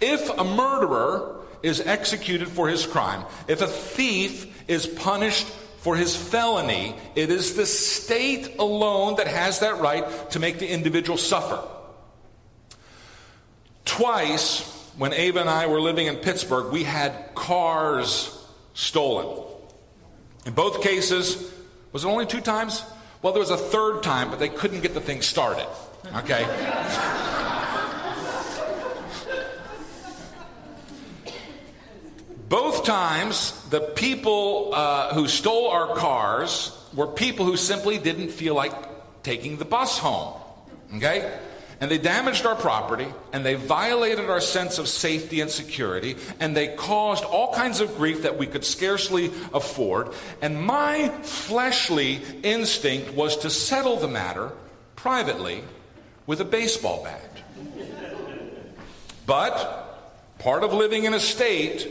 If 0.00 0.28
a 0.30 0.44
murderer 0.44 1.36
is 1.62 1.80
executed 1.80 2.48
for 2.48 2.68
his 2.68 2.86
crime, 2.86 3.24
if 3.48 3.60
a 3.60 3.66
thief 3.66 4.64
is 4.68 4.86
punished 4.86 5.46
for 5.78 5.96
his 5.96 6.16
felony, 6.16 6.96
it 7.14 7.30
is 7.30 7.54
the 7.54 7.66
state 7.66 8.56
alone 8.58 9.16
that 9.16 9.28
has 9.28 9.60
that 9.60 9.78
right 9.78 10.30
to 10.30 10.40
make 10.40 10.58
the 10.58 10.68
individual 10.68 11.16
suffer. 11.16 11.62
Twice, 13.84 14.62
when 14.98 15.12
Ava 15.12 15.40
and 15.40 15.48
I 15.48 15.66
were 15.68 15.80
living 15.80 16.08
in 16.08 16.16
Pittsburgh, 16.16 16.72
we 16.72 16.82
had 16.82 17.34
cars 17.34 18.36
stolen. 18.74 19.44
In 20.44 20.54
both 20.54 20.82
cases, 20.82 21.52
was 21.92 22.04
it 22.04 22.08
only 22.08 22.26
two 22.26 22.40
times? 22.40 22.82
Well, 23.22 23.32
there 23.32 23.40
was 23.40 23.50
a 23.50 23.56
third 23.56 24.02
time, 24.02 24.28
but 24.30 24.38
they 24.38 24.48
couldn't 24.48 24.80
get 24.80 24.92
the 24.92 25.00
thing 25.00 25.22
started. 25.22 25.66
Okay? 26.14 26.46
Both 32.48 32.84
times, 32.84 33.60
the 33.70 33.80
people 33.80 34.70
uh, 34.72 35.14
who 35.14 35.26
stole 35.26 35.68
our 35.68 35.96
cars 35.96 36.72
were 36.94 37.08
people 37.08 37.44
who 37.44 37.56
simply 37.56 37.98
didn't 37.98 38.30
feel 38.30 38.54
like 38.54 38.72
taking 39.24 39.56
the 39.56 39.64
bus 39.64 39.98
home. 39.98 40.40
Okay? 40.94 41.38
And 41.80 41.90
they 41.90 41.98
damaged 41.98 42.46
our 42.46 42.54
property, 42.54 43.08
and 43.32 43.44
they 43.44 43.54
violated 43.54 44.30
our 44.30 44.40
sense 44.40 44.78
of 44.78 44.88
safety 44.88 45.40
and 45.40 45.50
security, 45.50 46.16
and 46.40 46.56
they 46.56 46.68
caused 46.68 47.24
all 47.24 47.52
kinds 47.52 47.80
of 47.80 47.96
grief 47.96 48.22
that 48.22 48.38
we 48.38 48.46
could 48.46 48.64
scarcely 48.64 49.26
afford. 49.52 50.14
And 50.40 50.62
my 50.62 51.08
fleshly 51.22 52.22
instinct 52.42 53.12
was 53.12 53.36
to 53.38 53.50
settle 53.50 53.96
the 53.96 54.08
matter 54.08 54.52
privately 54.94 55.64
with 56.26 56.40
a 56.40 56.44
baseball 56.44 57.04
bat. 57.04 57.30
But 59.26 60.38
part 60.38 60.62
of 60.62 60.72
living 60.72 61.04
in 61.04 61.14
a 61.14 61.20
state, 61.20 61.88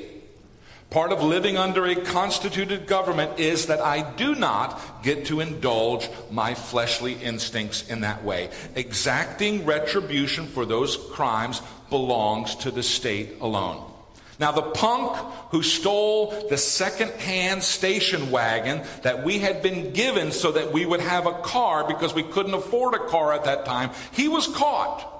part 0.90 1.12
of 1.12 1.22
living 1.22 1.58
under 1.58 1.86
a 1.86 1.96
constituted 1.96 2.88
government 2.88 3.40
is 3.40 3.68
that 3.68 3.82
I 3.82 4.10
do 4.16 4.36
not 4.36 5.04
get 5.04 5.26
to 5.26 5.42
indulge 5.42 6.10
my 6.32 6.54
fleshly 6.54 7.14
instincts 7.14 7.88
in 7.90 8.02
that 8.02 8.24
way. 8.24 8.50
Exacting 8.76 9.66
retribution 9.66 10.48
for 10.48 10.66
those 10.66 10.96
crimes 10.96 11.62
belongs 11.90 12.56
to 12.58 12.72
the 12.72 12.84
state 12.84 13.38
alone. 13.42 13.92
Now, 14.38 14.52
the 14.52 14.62
punk 14.62 15.16
who 15.52 15.64
stole 15.64 16.48
the 16.50 16.58
second-hand 16.58 17.64
station 17.64 18.32
wagon 18.32 18.82
that 19.04 19.24
we 19.24 19.40
had 19.40 19.64
been 19.64 19.94
given 19.94 20.32
so 20.32 20.52
that 20.52 20.74
we 20.74 20.86
would 20.86 21.00
have 21.00 21.26
a 21.26 21.34
car 21.42 21.88
because 21.88 22.14
we 22.14 22.24
couldn't 22.24 22.54
afford 22.54 22.96
a 22.96 23.08
car 23.08 23.32
at 23.34 23.46
that 23.46 23.66
time, 23.66 23.92
he 24.12 24.28
was 24.28 24.48
caught. 24.48 25.12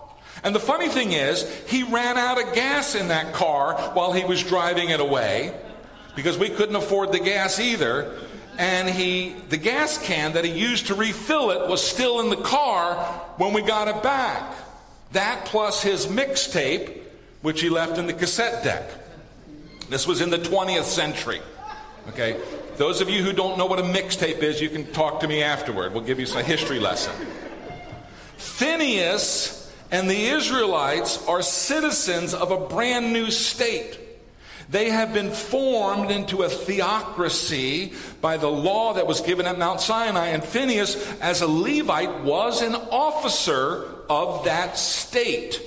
And 0.44 0.54
the 0.54 0.60
funny 0.60 0.90
thing 0.90 1.14
is, 1.14 1.50
he 1.68 1.84
ran 1.84 2.18
out 2.18 2.42
of 2.42 2.54
gas 2.54 2.94
in 2.94 3.08
that 3.08 3.34
car 3.34 3.76
while 3.94 4.12
he 4.12 4.26
was 4.26 4.44
driving 4.44 4.90
it 4.90 5.00
away 5.00 5.58
because 6.16 6.38
we 6.38 6.50
couldn't 6.50 6.76
afford 6.76 7.14
the 7.14 7.20
gas 7.20 7.60
either. 7.60 8.18
And 8.58 8.90
he, 8.90 9.36
the 9.50 9.58
gas 9.58 9.98
can 9.98 10.34
that 10.34 10.44
he 10.44 10.52
used 10.52 10.88
to 10.88 10.96
refill 10.96 11.52
it 11.52 11.70
was 11.70 11.86
still 11.86 12.20
in 12.20 12.30
the 12.30 12.36
car 12.36 12.96
when 13.38 13.54
we 13.54 13.62
got 13.62 13.88
it 13.88 14.04
back. 14.04 14.54
That 15.14 15.46
plus 15.46 15.82
his 15.82 16.08
mixtape, 16.08 17.02
which 17.42 17.62
he 17.62 17.70
left 17.70 17.98
in 17.98 18.08
the 18.08 18.14
cassette 18.14 18.64
deck. 18.64 18.84
This 19.90 20.08
was 20.08 20.22
in 20.22 20.30
the 20.30 20.40
20th 20.40 20.84
century. 20.84 21.42
Okay? 22.10 22.40
Those 22.78 23.02
of 23.02 23.10
you 23.10 23.24
who 23.24 23.34
don't 23.34 23.58
know 23.58 23.66
what 23.66 23.80
a 23.80 23.84
mixtape 23.84 24.44
is, 24.44 24.62
you 24.62 24.70
can 24.70 24.86
talk 24.92 25.22
to 25.22 25.28
me 25.28 25.42
afterward. 25.42 25.94
We'll 25.94 26.04
give 26.04 26.20
you 26.20 26.28
a 26.36 26.44
history 26.44 26.80
lesson. 26.80 27.14
Phineas 28.38 29.74
and 29.92 30.10
the 30.10 30.28
Israelites 30.28 31.26
are 31.28 31.42
citizens 31.42 32.34
of 32.34 32.52
a 32.52 32.68
brand 32.68 33.14
new 33.14 33.32
state. 33.32 34.00
They 34.70 34.90
have 34.90 35.14
been 35.14 35.32
formed 35.32 36.10
into 36.10 36.42
a 36.42 36.50
theocracy 36.50 37.94
by 38.20 38.38
the 38.38 38.50
law 38.50 38.94
that 38.94 39.06
was 39.06 39.22
given 39.22 39.46
at 39.46 39.60
Mount 39.60 39.80
Sinai. 39.80 40.28
And 40.28 40.44
Phineas, 40.44 40.96
as 41.20 41.42
a 41.42 41.48
Levite, 41.48 42.22
was 42.22 42.62
an 42.62 42.74
officer 42.74 43.86
of 44.10 44.46
that 44.46 44.78
state. 44.78 45.62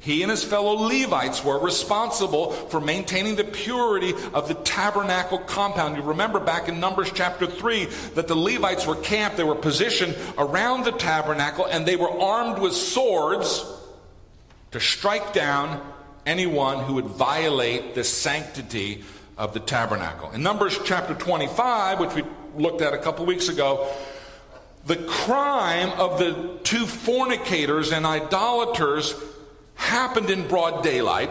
He 0.00 0.22
and 0.22 0.30
his 0.30 0.44
fellow 0.44 0.74
Levites 0.74 1.44
were 1.44 1.58
responsible 1.58 2.52
for 2.52 2.80
maintaining 2.80 3.34
the 3.34 3.44
purity 3.44 4.14
of 4.32 4.46
the 4.46 4.54
tabernacle 4.54 5.38
compound. 5.38 5.96
You 5.96 6.02
remember 6.02 6.38
back 6.38 6.68
in 6.68 6.78
Numbers 6.78 7.10
chapter 7.12 7.46
3 7.46 7.86
that 8.14 8.28
the 8.28 8.36
Levites 8.36 8.86
were 8.86 8.94
camped, 8.96 9.36
they 9.36 9.44
were 9.44 9.56
positioned 9.56 10.16
around 10.38 10.84
the 10.84 10.92
tabernacle, 10.92 11.66
and 11.66 11.84
they 11.84 11.96
were 11.96 12.10
armed 12.10 12.60
with 12.60 12.74
swords 12.74 13.64
to 14.70 14.78
strike 14.78 15.32
down 15.32 15.80
anyone 16.26 16.84
who 16.84 16.94
would 16.94 17.06
violate 17.06 17.94
the 17.94 18.04
sanctity 18.04 19.02
of 19.36 19.52
the 19.52 19.60
tabernacle. 19.60 20.30
In 20.30 20.42
Numbers 20.42 20.78
chapter 20.84 21.14
25, 21.14 21.98
which 21.98 22.14
we 22.14 22.22
looked 22.56 22.82
at 22.82 22.94
a 22.94 22.98
couple 22.98 23.26
weeks 23.26 23.48
ago, 23.48 23.90
the 24.86 24.96
crime 24.96 25.90
of 25.98 26.18
the 26.18 26.58
two 26.62 26.86
fornicators 26.86 27.92
and 27.92 28.06
idolaters 28.06 29.14
happened 29.78 30.28
in 30.28 30.46
broad 30.46 30.84
daylight. 30.84 31.30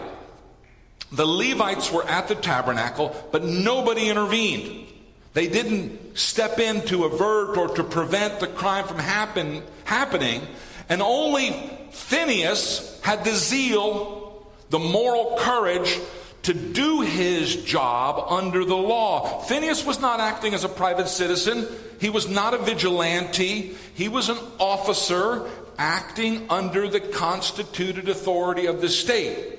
The 1.12 1.26
Levites 1.26 1.92
were 1.92 2.04
at 2.06 2.28
the 2.28 2.34
tabernacle, 2.34 3.14
but 3.30 3.44
nobody 3.44 4.08
intervened. 4.08 4.86
They 5.34 5.46
didn't 5.46 6.18
step 6.18 6.58
in 6.58 6.82
to 6.86 7.04
avert 7.04 7.56
or 7.56 7.68
to 7.76 7.84
prevent 7.84 8.40
the 8.40 8.48
crime 8.48 8.86
from 8.86 8.98
happen, 8.98 9.62
happening. 9.84 10.42
And 10.88 11.00
only 11.00 11.52
Phineas 11.92 13.00
had 13.02 13.24
the 13.24 13.34
zeal, 13.34 14.46
the 14.70 14.78
moral 14.78 15.36
courage 15.38 15.98
to 16.42 16.54
do 16.54 17.02
his 17.02 17.56
job 17.64 18.24
under 18.30 18.64
the 18.64 18.76
law. 18.76 19.40
Phineas 19.42 19.84
was 19.84 20.00
not 20.00 20.20
acting 20.20 20.54
as 20.54 20.64
a 20.64 20.68
private 20.68 21.08
citizen. 21.08 21.66
He 22.00 22.10
was 22.10 22.28
not 22.28 22.54
a 22.54 22.58
vigilante. 22.58 23.76
He 23.94 24.08
was 24.08 24.28
an 24.28 24.38
officer 24.58 25.48
acting 25.78 26.46
under 26.50 26.88
the 26.88 27.00
constituted 27.00 28.08
authority 28.08 28.66
of 28.66 28.80
the 28.80 28.88
state. 28.88 29.58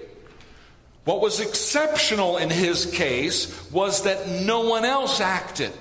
What 1.06 1.22
was 1.22 1.40
exceptional 1.40 2.38
in 2.38 2.50
his 2.50 2.86
case 2.86 3.72
was 3.72 4.04
that 4.04 4.28
no 4.28 4.68
one 4.68 4.86
else 4.86 5.22
acted. 5.22 5.72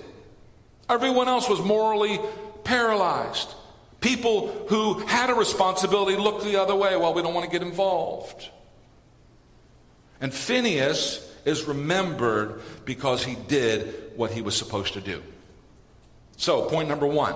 Everyone 0.89 1.29
else 1.29 1.49
was 1.51 1.61
morally 1.61 2.19
paralyzed. 2.65 3.53
People 4.01 4.49
who 4.69 5.01
had 5.01 5.29
a 5.29 5.35
responsibility 5.35 6.17
looked 6.17 6.45
the 6.45 6.57
other 6.57 6.75
way. 6.75 6.97
Well, 6.97 7.13
we 7.15 7.23
don't 7.23 7.35
want 7.35 7.45
to 7.45 7.51
get 7.51 7.67
involved. 7.67 8.49
And 10.21 10.33
Phineas 10.33 11.25
is 11.45 11.65
remembered 11.65 12.61
because 12.85 13.25
he 13.25 13.35
did 13.35 14.13
what 14.17 14.31
he 14.31 14.41
was 14.41 14.57
supposed 14.57 14.95
to 14.95 15.01
do. 15.01 15.23
So, 16.37 16.63
point 16.69 16.89
number 16.89 17.07
one 17.07 17.35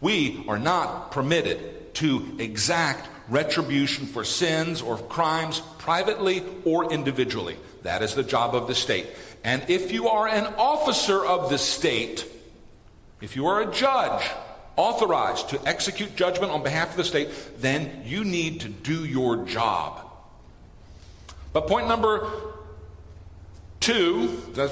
we 0.00 0.44
are 0.48 0.58
not 0.58 1.12
permitted 1.12 1.85
to 1.96 2.36
exact 2.38 3.08
retribution 3.28 4.06
for 4.06 4.24
sins 4.24 4.82
or 4.82 4.98
crimes 4.98 5.60
privately 5.78 6.42
or 6.64 6.92
individually. 6.92 7.56
That 7.82 8.02
is 8.02 8.14
the 8.14 8.22
job 8.22 8.54
of 8.54 8.68
the 8.68 8.74
state. 8.74 9.06
And 9.44 9.64
if 9.68 9.92
you 9.92 10.08
are 10.08 10.26
an 10.28 10.46
officer 10.58 11.24
of 11.24 11.50
the 11.50 11.58
state, 11.58 12.26
if 13.20 13.36
you 13.36 13.46
are 13.46 13.62
a 13.62 13.72
judge 13.72 14.28
authorized 14.76 15.48
to 15.50 15.68
execute 15.68 16.16
judgment 16.16 16.52
on 16.52 16.62
behalf 16.62 16.90
of 16.90 16.96
the 16.96 17.04
state, 17.04 17.30
then 17.58 18.02
you 18.04 18.24
need 18.24 18.60
to 18.60 18.68
do 18.68 19.04
your 19.04 19.44
job. 19.44 20.04
But 21.52 21.66
point 21.66 21.88
number 21.88 22.28
two, 23.80 24.28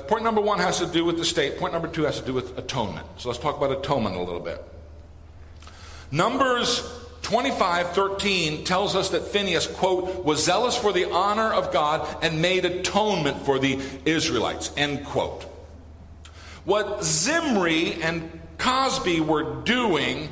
point 0.09 0.25
number 0.25 0.41
one 0.41 0.59
has 0.59 0.79
to 0.81 0.87
do 0.87 1.05
with 1.05 1.17
the 1.17 1.25
state. 1.25 1.57
Point 1.57 1.73
number 1.73 1.89
two 1.89 2.03
has 2.03 2.21
to 2.21 2.27
do 2.27 2.35
with 2.35 2.59
atonement. 2.59 3.07
So 3.17 3.31
let's 3.31 3.41
talk 3.41 3.57
about 3.57 3.73
atonement 3.73 4.17
a 4.17 4.21
little 4.21 4.41
bit. 4.41 4.63
Numbers 6.11 6.83
25:13 7.25 8.65
tells 8.65 8.95
us 8.95 9.09
that 9.11 9.27
Phineas, 9.27 9.67
quote, 9.67 10.25
was 10.25 10.45
zealous 10.45 10.77
for 10.77 10.93
the 10.93 11.11
honor 11.11 11.53
of 11.53 11.73
God 11.73 12.07
and 12.23 12.41
made 12.41 12.65
atonement 12.65 13.45
for 13.45 13.59
the 13.59 13.81
Israelites, 14.05 14.71
end 14.77 15.05
quote. 15.05 15.45
What 16.65 17.03
Zimri 17.03 18.01
and 18.03 18.41
Cozbi 18.59 19.21
were 19.21 19.63
doing 19.63 20.29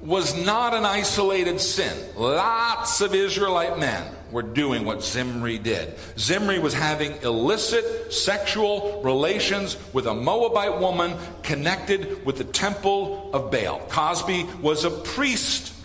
was 0.00 0.36
not 0.44 0.74
an 0.74 0.84
isolated 0.84 1.60
sin. 1.60 1.96
Lots 2.14 3.00
of 3.00 3.14
Israelite 3.14 3.78
men 3.78 4.04
were 4.30 4.42
doing 4.42 4.84
what 4.84 5.02
Zimri 5.02 5.58
did. 5.58 5.94
Zimri 6.18 6.58
was 6.58 6.74
having 6.74 7.12
illicit 7.22 8.12
sexual 8.12 9.00
relations 9.02 9.78
with 9.94 10.06
a 10.06 10.14
Moabite 10.14 10.78
woman 10.78 11.16
connected 11.42 12.24
with 12.26 12.36
the 12.36 12.44
temple 12.44 13.30
of 13.32 13.50
Baal. 13.50 13.80
Cozbi 13.88 14.44
was 14.60 14.84
a 14.84 14.90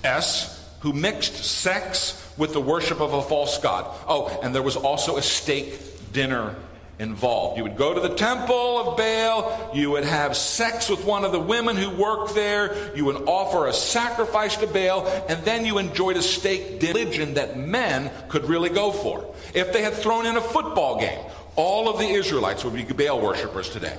priestess 0.01 0.55
who 0.81 0.93
mixed 0.93 1.35
sex 1.35 2.15
with 2.37 2.53
the 2.53 2.61
worship 2.61 3.01
of 3.01 3.13
a 3.13 3.21
false 3.21 3.57
god. 3.57 3.85
Oh, 4.07 4.39
and 4.41 4.55
there 4.55 4.61
was 4.61 4.77
also 4.77 5.17
a 5.17 5.21
steak 5.21 5.77
dinner 6.13 6.55
involved. 6.99 7.57
You 7.57 7.63
would 7.63 7.77
go 7.77 7.93
to 7.93 7.99
the 7.99 8.15
temple 8.15 8.77
of 8.77 8.97
Baal, 8.97 9.71
you 9.73 9.91
would 9.91 10.03
have 10.03 10.35
sex 10.35 10.89
with 10.89 11.03
one 11.05 11.23
of 11.23 11.31
the 11.31 11.39
women 11.39 11.75
who 11.75 11.89
worked 11.89 12.35
there, 12.35 12.95
you 12.95 13.05
would 13.05 13.23
offer 13.27 13.67
a 13.67 13.73
sacrifice 13.73 14.57
to 14.57 14.67
Baal, 14.67 15.05
and 15.29 15.43
then 15.45 15.65
you 15.65 15.77
enjoyed 15.77 16.17
a 16.17 16.21
steak 16.21 16.81
religion 16.81 17.35
that 17.35 17.57
men 17.57 18.11
could 18.27 18.45
really 18.45 18.69
go 18.69 18.91
for. 18.91 19.33
If 19.53 19.71
they 19.71 19.81
had 19.81 19.93
thrown 19.93 20.25
in 20.25 20.35
a 20.35 20.41
football 20.41 20.99
game, 20.99 21.19
all 21.55 21.89
of 21.89 21.99
the 21.99 22.07
Israelites 22.07 22.63
would 22.63 22.73
be 22.73 22.83
Baal 22.83 23.19
worshippers 23.19 23.69
today. 23.69 23.97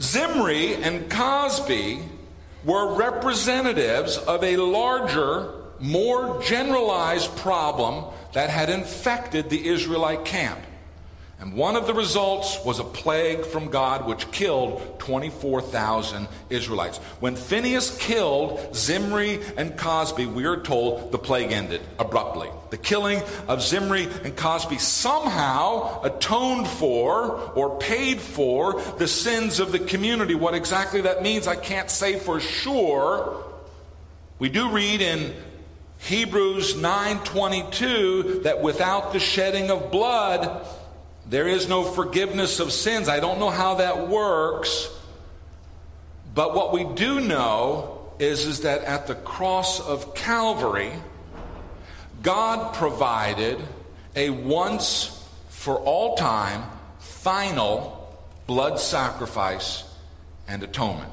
Zimri 0.00 0.74
and 0.74 1.08
Cozbi 1.10 2.02
were 2.66 2.94
representatives 2.94 4.18
of 4.18 4.42
a 4.42 4.56
larger, 4.56 5.52
more 5.78 6.42
generalized 6.42 7.34
problem 7.36 8.04
that 8.32 8.50
had 8.50 8.68
infected 8.68 9.48
the 9.48 9.68
Israelite 9.68 10.24
camp. 10.24 10.58
And 11.38 11.52
one 11.52 11.76
of 11.76 11.86
the 11.86 11.92
results 11.92 12.58
was 12.64 12.78
a 12.78 12.84
plague 12.84 13.44
from 13.44 13.68
God 13.68 14.06
which 14.06 14.30
killed 14.30 14.98
24,000 15.00 16.28
Israelites. 16.48 16.96
When 17.20 17.36
Phineas 17.36 17.94
killed 17.98 18.74
Zimri 18.74 19.40
and 19.58 19.76
Cozbi, 19.76 20.32
we 20.32 20.46
are 20.46 20.56
told 20.56 21.12
the 21.12 21.18
plague 21.18 21.52
ended 21.52 21.82
abruptly. 21.98 22.48
The 22.70 22.78
killing 22.78 23.20
of 23.48 23.62
Zimri 23.62 24.04
and 24.24 24.34
Cozbi 24.34 24.80
somehow 24.80 26.00
atoned 26.02 26.68
for 26.68 27.52
or 27.54 27.78
paid 27.78 28.18
for 28.18 28.80
the 28.98 29.06
sins 29.06 29.60
of 29.60 29.72
the 29.72 29.78
community. 29.78 30.34
What 30.34 30.54
exactly 30.54 31.02
that 31.02 31.22
means, 31.22 31.46
I 31.46 31.56
can't 31.56 31.90
say 31.90 32.18
for 32.18 32.40
sure. 32.40 33.44
We 34.38 34.48
do 34.48 34.70
read 34.70 35.02
in 35.02 35.34
Hebrews 35.98 36.76
9:22 36.76 38.42
that 38.44 38.62
without 38.62 39.12
the 39.12 39.20
shedding 39.20 39.70
of 39.70 39.90
blood 39.90 40.66
there 41.28 41.48
is 41.48 41.68
no 41.68 41.82
forgiveness 41.82 42.60
of 42.60 42.72
sins. 42.72 43.08
I 43.08 43.20
don't 43.20 43.38
know 43.38 43.50
how 43.50 43.76
that 43.76 44.08
works. 44.08 44.88
But 46.34 46.54
what 46.54 46.72
we 46.72 46.84
do 46.84 47.20
know 47.20 48.12
is, 48.18 48.46
is 48.46 48.60
that 48.60 48.84
at 48.84 49.06
the 49.06 49.14
cross 49.14 49.80
of 49.80 50.14
Calvary, 50.14 50.92
God 52.22 52.74
provided 52.74 53.58
a 54.14 54.30
once 54.30 55.12
for 55.48 55.78
all 55.78 56.16
time 56.16 56.64
final 56.98 57.92
blood 58.46 58.78
sacrifice 58.78 59.84
and 60.46 60.62
atonement. 60.62 61.12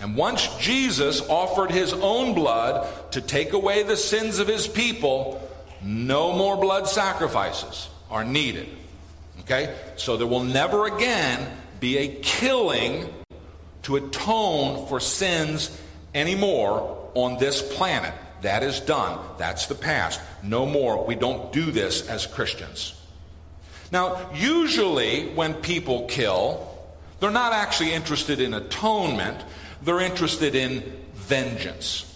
And 0.00 0.16
once 0.16 0.48
Jesus 0.58 1.20
offered 1.28 1.70
his 1.70 1.92
own 1.92 2.34
blood 2.34 3.12
to 3.12 3.20
take 3.20 3.52
away 3.52 3.84
the 3.84 3.96
sins 3.96 4.40
of 4.40 4.48
his 4.48 4.66
people, 4.66 5.48
no 5.80 6.32
more 6.32 6.56
blood 6.56 6.88
sacrifices 6.88 7.88
are 8.10 8.24
needed. 8.24 8.68
Okay? 9.42 9.74
So 9.96 10.16
there 10.16 10.26
will 10.26 10.44
never 10.44 10.86
again 10.86 11.46
be 11.80 11.98
a 11.98 12.08
killing 12.08 13.12
to 13.82 13.96
atone 13.96 14.86
for 14.86 15.00
sins 15.00 15.76
anymore 16.14 17.10
on 17.14 17.38
this 17.38 17.62
planet. 17.76 18.14
That 18.42 18.62
is 18.62 18.80
done. 18.80 19.18
That's 19.38 19.66
the 19.66 19.74
past. 19.74 20.20
No 20.42 20.66
more. 20.66 21.04
We 21.04 21.14
don't 21.14 21.52
do 21.52 21.70
this 21.70 22.08
as 22.08 22.26
Christians. 22.26 22.94
Now, 23.90 24.30
usually 24.34 25.28
when 25.28 25.54
people 25.54 26.06
kill, 26.06 26.68
they're 27.20 27.30
not 27.30 27.52
actually 27.52 27.92
interested 27.92 28.40
in 28.40 28.54
atonement, 28.54 29.44
they're 29.82 30.00
interested 30.00 30.54
in 30.54 30.80
vengeance. 31.14 32.08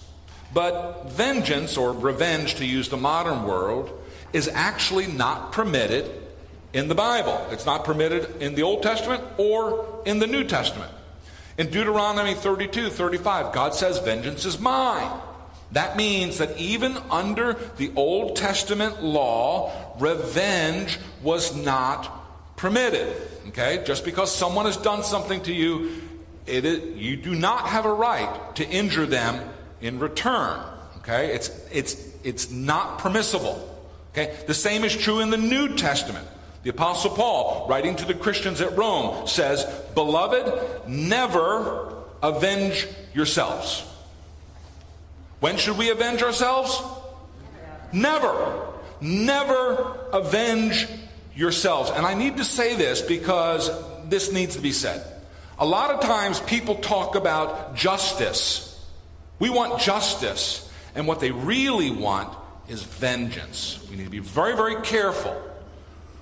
But 0.55 1.11
vengeance, 1.11 1.77
or 1.77 1.93
revenge 1.93 2.57
to 2.57 2.65
use 2.65 2.89
the 2.89 2.97
modern 2.97 3.45
word, 3.45 3.91
is 4.33 4.49
actually 4.49 5.07
not 5.07 5.53
permitted 5.53 6.11
in 6.73 6.89
the 6.89 6.95
Bible. 6.95 7.47
It's 7.51 7.67
not 7.67 7.85
permitted 7.85 8.43
in 8.43 8.55
the 8.55 8.63
Old 8.63 8.83
Testament 8.83 9.23
or 9.39 10.03
in 10.05 10.19
the 10.19 10.27
New 10.27 10.45
Testament. 10.45 10.93
In 11.59 11.71
Deuteronomy 11.71 12.35
32 12.35 12.91
35, 12.91 13.53
God 13.53 13.75
says, 13.75 13.99
Vengeance 13.99 14.45
is 14.45 14.59
mine. 14.59 15.11
That 15.73 15.97
means 15.97 16.39
that 16.39 16.57
even 16.59 16.97
under 17.11 17.55
the 17.77 17.91
Old 17.97 18.37
Testament 18.37 19.03
law, 19.03 19.73
revenge 19.99 20.99
was 21.23 21.57
not 21.57 22.57
permitted. 22.57 23.17
Okay? 23.49 23.83
Just 23.85 24.05
because 24.05 24.35
someone 24.35 24.67
has 24.67 24.77
done 24.77 25.03
something 25.03 25.43
to 25.43 25.53
you, 25.53 26.03
you 26.47 27.17
do 27.17 27.35
not 27.35 27.69
have 27.69 27.87
a 27.87 27.93
right 27.93 28.55
to 28.57 28.69
injure 28.69 29.07
them 29.07 29.49
in 29.81 29.99
return. 29.99 30.61
Okay? 30.99 31.35
It's, 31.35 31.51
it's, 31.73 31.97
it's 32.23 32.51
not 32.51 32.99
permissible. 32.99 33.75
Okay? 34.13 34.37
The 34.47 34.55
same 34.55 34.85
is 34.85 34.97
true 34.97 35.21
in 35.21 35.31
the 35.31 35.37
New 35.37 35.77
Testament. 35.77 36.27
The 36.67 36.73
Apostle 36.73 37.13
Paul, 37.13 37.69
writing 37.69 37.95
to 37.95 38.05
the 38.05 38.13
Christians 38.13 38.61
at 38.61 38.77
Rome, 38.77 39.29
says, 39.29 39.65
Beloved, 39.95 40.89
never 40.89 41.95
avenge 42.21 42.89
yourselves. 43.15 43.85
When 45.39 45.59
should 45.59 45.79
we 45.79 45.91
avenge 45.91 46.25
ourselves? 46.25 46.83
Never. 47.93 48.67
Never 49.01 49.97
avenge 50.13 50.89
yourselves. 51.37 51.93
And 51.93 52.05
I 52.05 52.15
need 52.15 52.39
to 52.39 52.45
say 52.45 52.75
this 52.75 53.01
because 53.01 53.71
this 54.09 54.33
needs 54.33 54.57
to 54.57 54.61
be 54.61 54.73
said. 54.73 55.07
A 55.61 55.65
lot 55.65 55.93
of 55.93 56.01
times 56.01 56.41
people 56.41 56.75
talk 56.75 57.15
about 57.15 57.77
justice. 57.77 58.85
We 59.39 59.51
want 59.51 59.81
justice. 59.81 60.69
And 60.97 61.07
what 61.07 61.21
they 61.21 61.31
really 61.31 61.93
want 61.93 62.37
is 62.67 62.83
vengeance. 62.83 63.79
We 63.89 63.95
need 63.95 64.07
to 64.07 64.11
be 64.11 64.19
very, 64.19 64.57
very 64.57 64.83
careful 64.83 65.41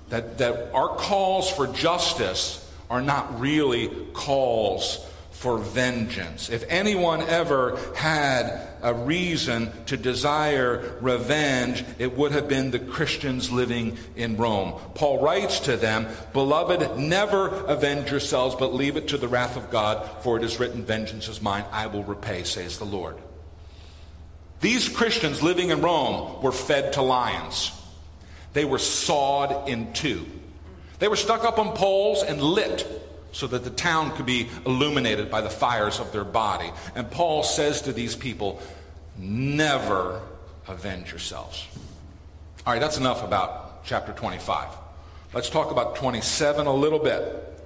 that, 0.09 0.39
that 0.39 0.73
our 0.73 0.89
calls 0.89 1.51
for 1.51 1.67
justice 1.67 2.61
are 2.91 3.03
not 3.03 3.41
really 3.41 3.89
calls 4.13 5.05
for 5.45 5.59
vengeance. 5.59 6.49
If 6.49 6.65
anyone 6.71 7.21
ever 7.21 7.79
had 7.97 8.67
a 8.83 8.95
reason 8.95 9.71
to 9.87 9.97
desire 9.97 10.97
revenge, 11.03 11.85
it 11.99 12.17
would 12.17 12.33
have 12.33 12.49
been 12.49 12.71
the 12.71 12.79
Christians 12.79 13.51
living 13.51 13.99
in 14.17 14.37
Rome. 14.39 14.81
Paul 14.95 15.21
writes 15.21 15.61
to 15.61 15.77
them, 15.77 16.07
Beloved, 16.33 16.99
never 16.99 17.49
avenge 17.49 18.11
yourselves, 18.11 18.55
but 18.55 18.73
leave 18.73 18.97
it 18.97 19.09
to 19.09 19.19
the 19.19 19.29
wrath 19.29 19.57
of 19.57 19.71
God, 19.71 20.09
for 20.23 20.39
it 20.39 20.45
is 20.45 20.59
written, 20.59 20.83
Vengeance 20.83 21.29
is 21.29 21.43
mine, 21.43 21.65
I 21.73 21.89
will 21.89 22.05
repay, 22.05 22.45
says 22.45 22.79
the 22.79 22.87
Lord. 22.87 23.17
These 24.61 24.89
Christians 24.89 25.43
living 25.43 25.69
in 25.69 25.83
Rome 25.83 26.43
were 26.43 26.53
fed 26.53 26.95
to 26.95 27.03
lions. 27.03 27.71
They 28.55 28.65
were 28.65 28.79
sawed 28.79 29.69
in 29.69 29.93
two. 29.93 30.25
They 31.01 31.09
were 31.09 31.17
stuck 31.17 31.45
up 31.45 31.59
on 31.59 31.77
poles 31.77 32.23
and 32.23 32.41
lit 32.41 32.87
so 33.33 33.49
that 33.49 33.65
the 33.65 33.71
town 33.71 34.13
could 34.17 34.27
be 34.27 34.49
illuminated 34.65 35.31
by 35.31 35.41
the 35.41 35.51
fires 35.51 35.99
of 35.99 36.13
their 36.13 36.25
body. 36.25 36.71
And 36.95 37.11
Paul 37.11 37.43
says 37.43 37.83
to 37.83 37.93
these 37.93 38.15
people, 38.15 38.63
never 39.19 40.23
avenge 40.69 41.11
yourselves. 41.11 41.67
All 42.65 42.73
right, 42.73 42.79
that's 42.79 42.97
enough 42.97 43.25
about 43.25 43.85
chapter 43.85 44.13
25. 44.13 44.69
Let's 45.35 45.51
talk 45.51 45.73
about 45.73 45.97
27 45.97 46.67
a 46.67 46.73
little 46.73 47.01
bit. 47.01 47.23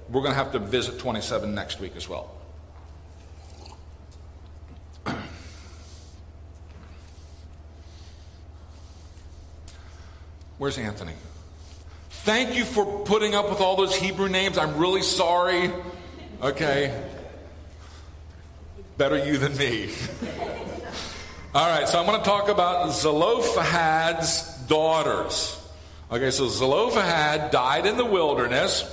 We're 0.09 0.21
going 0.21 0.33
to 0.33 0.37
have 0.37 0.51
to 0.53 0.59
visit 0.59 0.97
27 0.97 1.53
next 1.53 1.79
week 1.79 1.95
as 1.95 2.09
well. 2.09 2.31
Where's 10.59 10.77
Anthony? 10.77 11.13
Thank 12.09 12.57
you 12.57 12.65
for 12.65 12.85
putting 13.05 13.33
up 13.33 13.49
with 13.49 13.61
all 13.61 13.77
those 13.77 13.95
Hebrew 13.95 14.27
names. 14.27 14.57
I'm 14.57 14.75
really 14.77 15.03
sorry. 15.03 15.71
Okay. 16.41 17.01
Better 18.97 19.25
you 19.25 19.37
than 19.37 19.55
me. 19.55 19.89
all 21.55 21.65
right, 21.65 21.87
so 21.87 21.97
I'm 21.97 22.05
going 22.05 22.19
to 22.19 22.25
talk 22.25 22.49
about 22.49 22.91
Zelophehad's 22.91 24.43
daughters. 24.67 25.57
Okay, 26.11 26.29
so 26.29 26.49
Zelophehad 26.49 27.51
died 27.51 27.85
in 27.85 27.95
the 27.95 28.03
wilderness. 28.03 28.83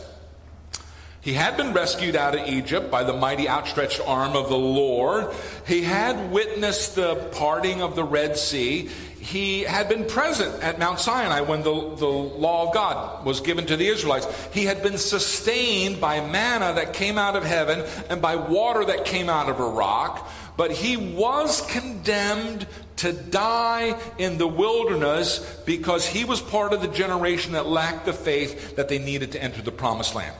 He 1.27 1.33
had 1.33 1.57
been 1.57 1.73
rescued 1.73 2.15
out 2.15 2.39
of 2.39 2.47
Egypt 2.47 2.89
by 2.89 3.03
the 3.03 3.13
mighty 3.13 3.49
outstretched 3.49 4.01
arm 4.07 4.37
of 4.37 4.49
the 4.49 4.57
Lord. 4.57 5.35
He 5.67 5.83
had 5.83 6.31
witnessed 6.31 6.95
the 6.95 7.17
parting 7.33 7.83
of 7.83 7.97
the 7.97 8.05
Red 8.05 8.37
Sea. 8.37 8.89
He 9.19 9.63
had 9.63 9.89
been 9.89 10.05
present 10.05 10.63
at 10.63 10.79
Mount 10.79 11.01
Sinai 11.01 11.41
when 11.41 11.65
the, 11.65 11.97
the 11.97 12.07
law 12.07 12.69
of 12.69 12.75
God 12.75 13.27
was 13.27 13.41
given 13.41 13.67
to 13.67 13.77
the 13.77 13.89
Israelites. 13.89 14.29
He 14.53 14.67
had 14.67 14.85
been 14.85 14.99
sustained 14.99 16.01
by 16.01 16.21
manna 16.21 16.75
that 16.75 16.93
came 16.93 17.19
out 17.19 17.35
of 17.35 17.43
heaven 17.43 17.85
and 18.09 18.23
by 18.23 18.37
water 18.37 18.85
that 18.85 19.05
came 19.05 19.29
out 19.29 19.49
of 19.49 19.59
a 19.59 19.69
rock. 19.69 20.31
But 20.57 20.71
he 20.71 20.97
was 20.97 21.61
condemned 21.63 22.69
to 22.99 23.13
die 23.13 23.99
in 24.17 24.39
the 24.39 24.47
wilderness 24.47 25.41
because 25.67 26.07
he 26.07 26.25
was 26.25 26.41
part 26.41 26.73
of 26.73 26.83
the 26.83 26.87
generation 26.87 27.55
that 27.55 27.67
lacked 27.67 28.07
the 28.07 28.13
faith 28.13 28.77
that 28.77 28.89
they 28.89 29.01
needed 29.01 29.33
to 29.33 29.43
enter 29.43 29.61
the 29.61 29.73
promised 29.73 30.15
land. 30.15 30.37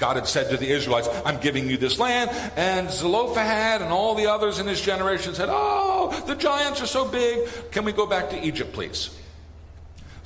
God 0.00 0.16
had 0.16 0.26
said 0.26 0.48
to 0.48 0.56
the 0.56 0.68
Israelites, 0.68 1.08
I'm 1.26 1.38
giving 1.40 1.68
you 1.68 1.76
this 1.76 1.98
land. 1.98 2.30
And 2.56 2.90
Zelophehad 2.90 3.82
and 3.82 3.92
all 3.92 4.14
the 4.14 4.28
others 4.28 4.58
in 4.58 4.66
his 4.66 4.80
generation 4.80 5.34
said, 5.34 5.48
Oh, 5.50 6.24
the 6.26 6.34
giants 6.34 6.80
are 6.80 6.86
so 6.86 7.06
big. 7.06 7.46
Can 7.70 7.84
we 7.84 7.92
go 7.92 8.06
back 8.06 8.30
to 8.30 8.42
Egypt, 8.42 8.72
please? 8.72 9.14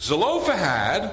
Zelophehad 0.00 1.12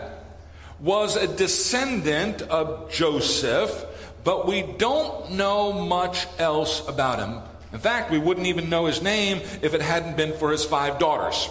was 0.80 1.16
a 1.16 1.28
descendant 1.28 2.44
of 2.44 2.92
Joseph, 2.92 3.86
but 4.24 4.48
we 4.48 4.62
don't 4.62 5.32
know 5.32 5.74
much 5.74 6.28
else 6.38 6.88
about 6.88 7.18
him. 7.18 7.42
In 7.74 7.80
fact, 7.80 8.12
we 8.12 8.20
wouldn't 8.20 8.46
even 8.46 8.70
know 8.70 8.86
his 8.86 9.02
name 9.02 9.38
if 9.64 9.74
it 9.74 9.82
hadn't 9.82 10.18
been 10.18 10.34
for 10.34 10.52
his 10.52 10.64
five 10.64 11.00
daughters. 11.00 11.50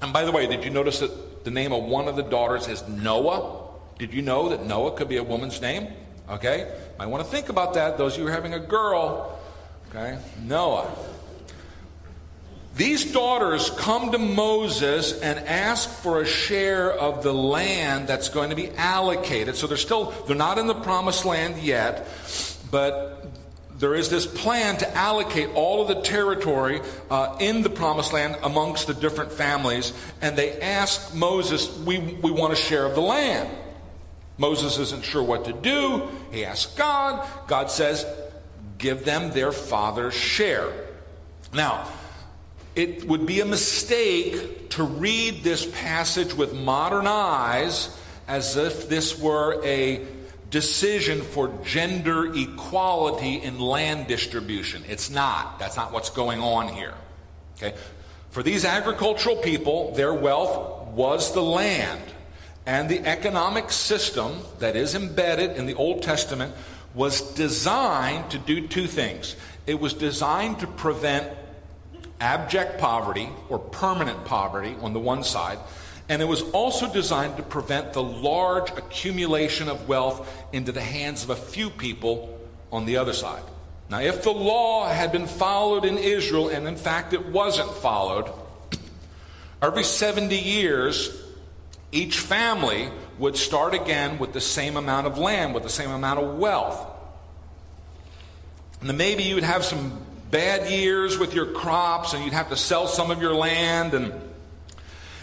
And 0.00 0.12
by 0.12 0.24
the 0.24 0.32
way, 0.32 0.48
did 0.48 0.64
you 0.64 0.70
notice 0.70 0.98
that 0.98 1.44
the 1.44 1.52
name 1.52 1.72
of 1.72 1.84
one 1.84 2.08
of 2.08 2.16
the 2.16 2.22
daughters 2.22 2.66
is 2.66 2.86
Noah? 2.88 3.68
Did 3.98 4.12
you 4.12 4.22
know 4.22 4.48
that 4.48 4.66
Noah 4.66 4.96
could 4.96 5.08
be 5.08 5.18
a 5.18 5.22
woman's 5.22 5.60
name? 5.60 5.86
Okay? 6.32 6.72
I 6.98 7.06
want 7.06 7.22
to 7.22 7.30
think 7.30 7.50
about 7.50 7.74
that, 7.74 7.98
those 7.98 8.14
of 8.14 8.20
you 8.20 8.24
who 8.24 8.30
are 8.30 8.34
having 8.34 8.54
a 8.54 8.60
girl. 8.60 9.38
Okay? 9.90 10.18
Noah. 10.42 10.90
These 12.74 13.12
daughters 13.12 13.68
come 13.76 14.12
to 14.12 14.18
Moses 14.18 15.20
and 15.20 15.38
ask 15.40 15.90
for 15.90 16.22
a 16.22 16.26
share 16.26 16.90
of 16.90 17.22
the 17.22 17.34
land 17.34 18.08
that's 18.08 18.30
going 18.30 18.48
to 18.48 18.56
be 18.56 18.70
allocated. 18.70 19.56
So 19.56 19.66
they're 19.66 19.76
still, 19.76 20.14
they're 20.26 20.34
not 20.34 20.56
in 20.56 20.66
the 20.66 20.74
promised 20.74 21.26
land 21.26 21.58
yet, 21.58 22.08
but 22.70 23.30
there 23.78 23.94
is 23.94 24.08
this 24.08 24.24
plan 24.24 24.78
to 24.78 24.96
allocate 24.96 25.50
all 25.54 25.82
of 25.82 25.88
the 25.88 26.00
territory 26.00 26.80
uh, 27.10 27.36
in 27.40 27.60
the 27.60 27.68
promised 27.68 28.14
land 28.14 28.36
amongst 28.42 28.86
the 28.86 28.94
different 28.94 29.32
families. 29.32 29.92
And 30.22 30.34
they 30.34 30.58
ask 30.62 31.14
Moses, 31.14 31.76
we, 31.80 31.98
we 31.98 32.30
want 32.30 32.54
a 32.54 32.56
share 32.56 32.86
of 32.86 32.94
the 32.94 33.02
land. 33.02 33.50
Moses 34.38 34.78
isn't 34.78 35.04
sure 35.04 35.22
what 35.22 35.44
to 35.44 35.52
do. 35.52 36.08
He 36.30 36.44
asks 36.44 36.74
God. 36.74 37.26
God 37.46 37.70
says, 37.70 38.06
Give 38.78 39.04
them 39.04 39.30
their 39.30 39.52
father's 39.52 40.14
share. 40.14 40.72
Now, 41.52 41.86
it 42.74 43.06
would 43.06 43.26
be 43.26 43.40
a 43.40 43.44
mistake 43.44 44.70
to 44.70 44.82
read 44.82 45.44
this 45.44 45.66
passage 45.66 46.34
with 46.34 46.54
modern 46.54 47.06
eyes 47.06 47.96
as 48.26 48.56
if 48.56 48.88
this 48.88 49.18
were 49.18 49.62
a 49.64 50.04
decision 50.50 51.22
for 51.22 51.48
gender 51.64 52.34
equality 52.34 53.36
in 53.36 53.58
land 53.58 54.06
distribution. 54.06 54.82
It's 54.88 55.10
not. 55.10 55.58
That's 55.58 55.76
not 55.76 55.92
what's 55.92 56.10
going 56.10 56.40
on 56.40 56.68
here. 56.68 56.94
Okay? 57.56 57.76
For 58.30 58.42
these 58.42 58.64
agricultural 58.64 59.36
people, 59.36 59.92
their 59.94 60.14
wealth 60.14 60.88
was 60.88 61.32
the 61.34 61.42
land. 61.42 62.02
And 62.66 62.88
the 62.88 63.04
economic 63.06 63.70
system 63.70 64.40
that 64.60 64.76
is 64.76 64.94
embedded 64.94 65.56
in 65.56 65.66
the 65.66 65.74
Old 65.74 66.02
Testament 66.02 66.54
was 66.94 67.20
designed 67.34 68.30
to 68.30 68.38
do 68.38 68.68
two 68.68 68.86
things. 68.86 69.36
It 69.66 69.80
was 69.80 69.94
designed 69.94 70.60
to 70.60 70.66
prevent 70.66 71.26
abject 72.20 72.78
poverty 72.78 73.28
or 73.48 73.58
permanent 73.58 74.24
poverty 74.24 74.76
on 74.80 74.92
the 74.92 75.00
one 75.00 75.24
side, 75.24 75.58
and 76.08 76.22
it 76.22 76.26
was 76.26 76.42
also 76.50 76.92
designed 76.92 77.36
to 77.36 77.42
prevent 77.42 77.92
the 77.92 78.02
large 78.02 78.70
accumulation 78.72 79.68
of 79.68 79.88
wealth 79.88 80.28
into 80.52 80.70
the 80.70 80.80
hands 80.80 81.24
of 81.24 81.30
a 81.30 81.36
few 81.36 81.70
people 81.70 82.38
on 82.70 82.86
the 82.86 82.96
other 82.96 83.12
side. 83.12 83.42
Now, 83.90 84.00
if 84.00 84.22
the 84.22 84.32
law 84.32 84.88
had 84.88 85.10
been 85.10 85.26
followed 85.26 85.84
in 85.84 85.98
Israel, 85.98 86.48
and 86.48 86.66
in 86.68 86.76
fact 86.76 87.12
it 87.12 87.26
wasn't 87.26 87.70
followed, 87.74 88.30
every 89.62 89.84
70 89.84 90.36
years, 90.36 91.21
each 91.92 92.18
family 92.18 92.88
would 93.18 93.36
start 93.36 93.74
again 93.74 94.18
with 94.18 94.32
the 94.32 94.40
same 94.40 94.76
amount 94.76 95.06
of 95.06 95.18
land, 95.18 95.54
with 95.54 95.62
the 95.62 95.68
same 95.68 95.90
amount 95.90 96.18
of 96.18 96.38
wealth. 96.38 96.88
And 98.80 98.96
maybe 98.98 99.22
you 99.22 99.36
would 99.36 99.44
have 99.44 99.64
some 99.64 100.04
bad 100.30 100.70
years 100.70 101.18
with 101.18 101.34
your 101.34 101.46
crops 101.46 102.14
and 102.14 102.24
you'd 102.24 102.32
have 102.32 102.48
to 102.48 102.56
sell 102.56 102.88
some 102.88 103.10
of 103.10 103.20
your 103.20 103.34
land. 103.34 103.92
And 103.92 104.12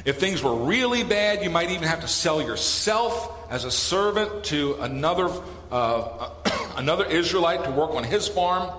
if 0.05 0.19
things 0.19 0.43
were 0.43 0.55
really 0.55 1.03
bad, 1.03 1.43
you 1.43 1.49
might 1.49 1.71
even 1.71 1.87
have 1.87 2.01
to 2.01 2.07
sell 2.07 2.41
yourself 2.41 3.51
as 3.51 3.65
a 3.65 3.71
servant 3.71 4.45
to 4.45 4.75
another, 4.79 5.29
uh, 5.71 6.29
another 6.77 7.05
Israelite 7.05 7.63
to 7.63 7.71
work 7.71 7.95
on 7.95 8.03
his 8.03 8.27
farm. 8.27 8.71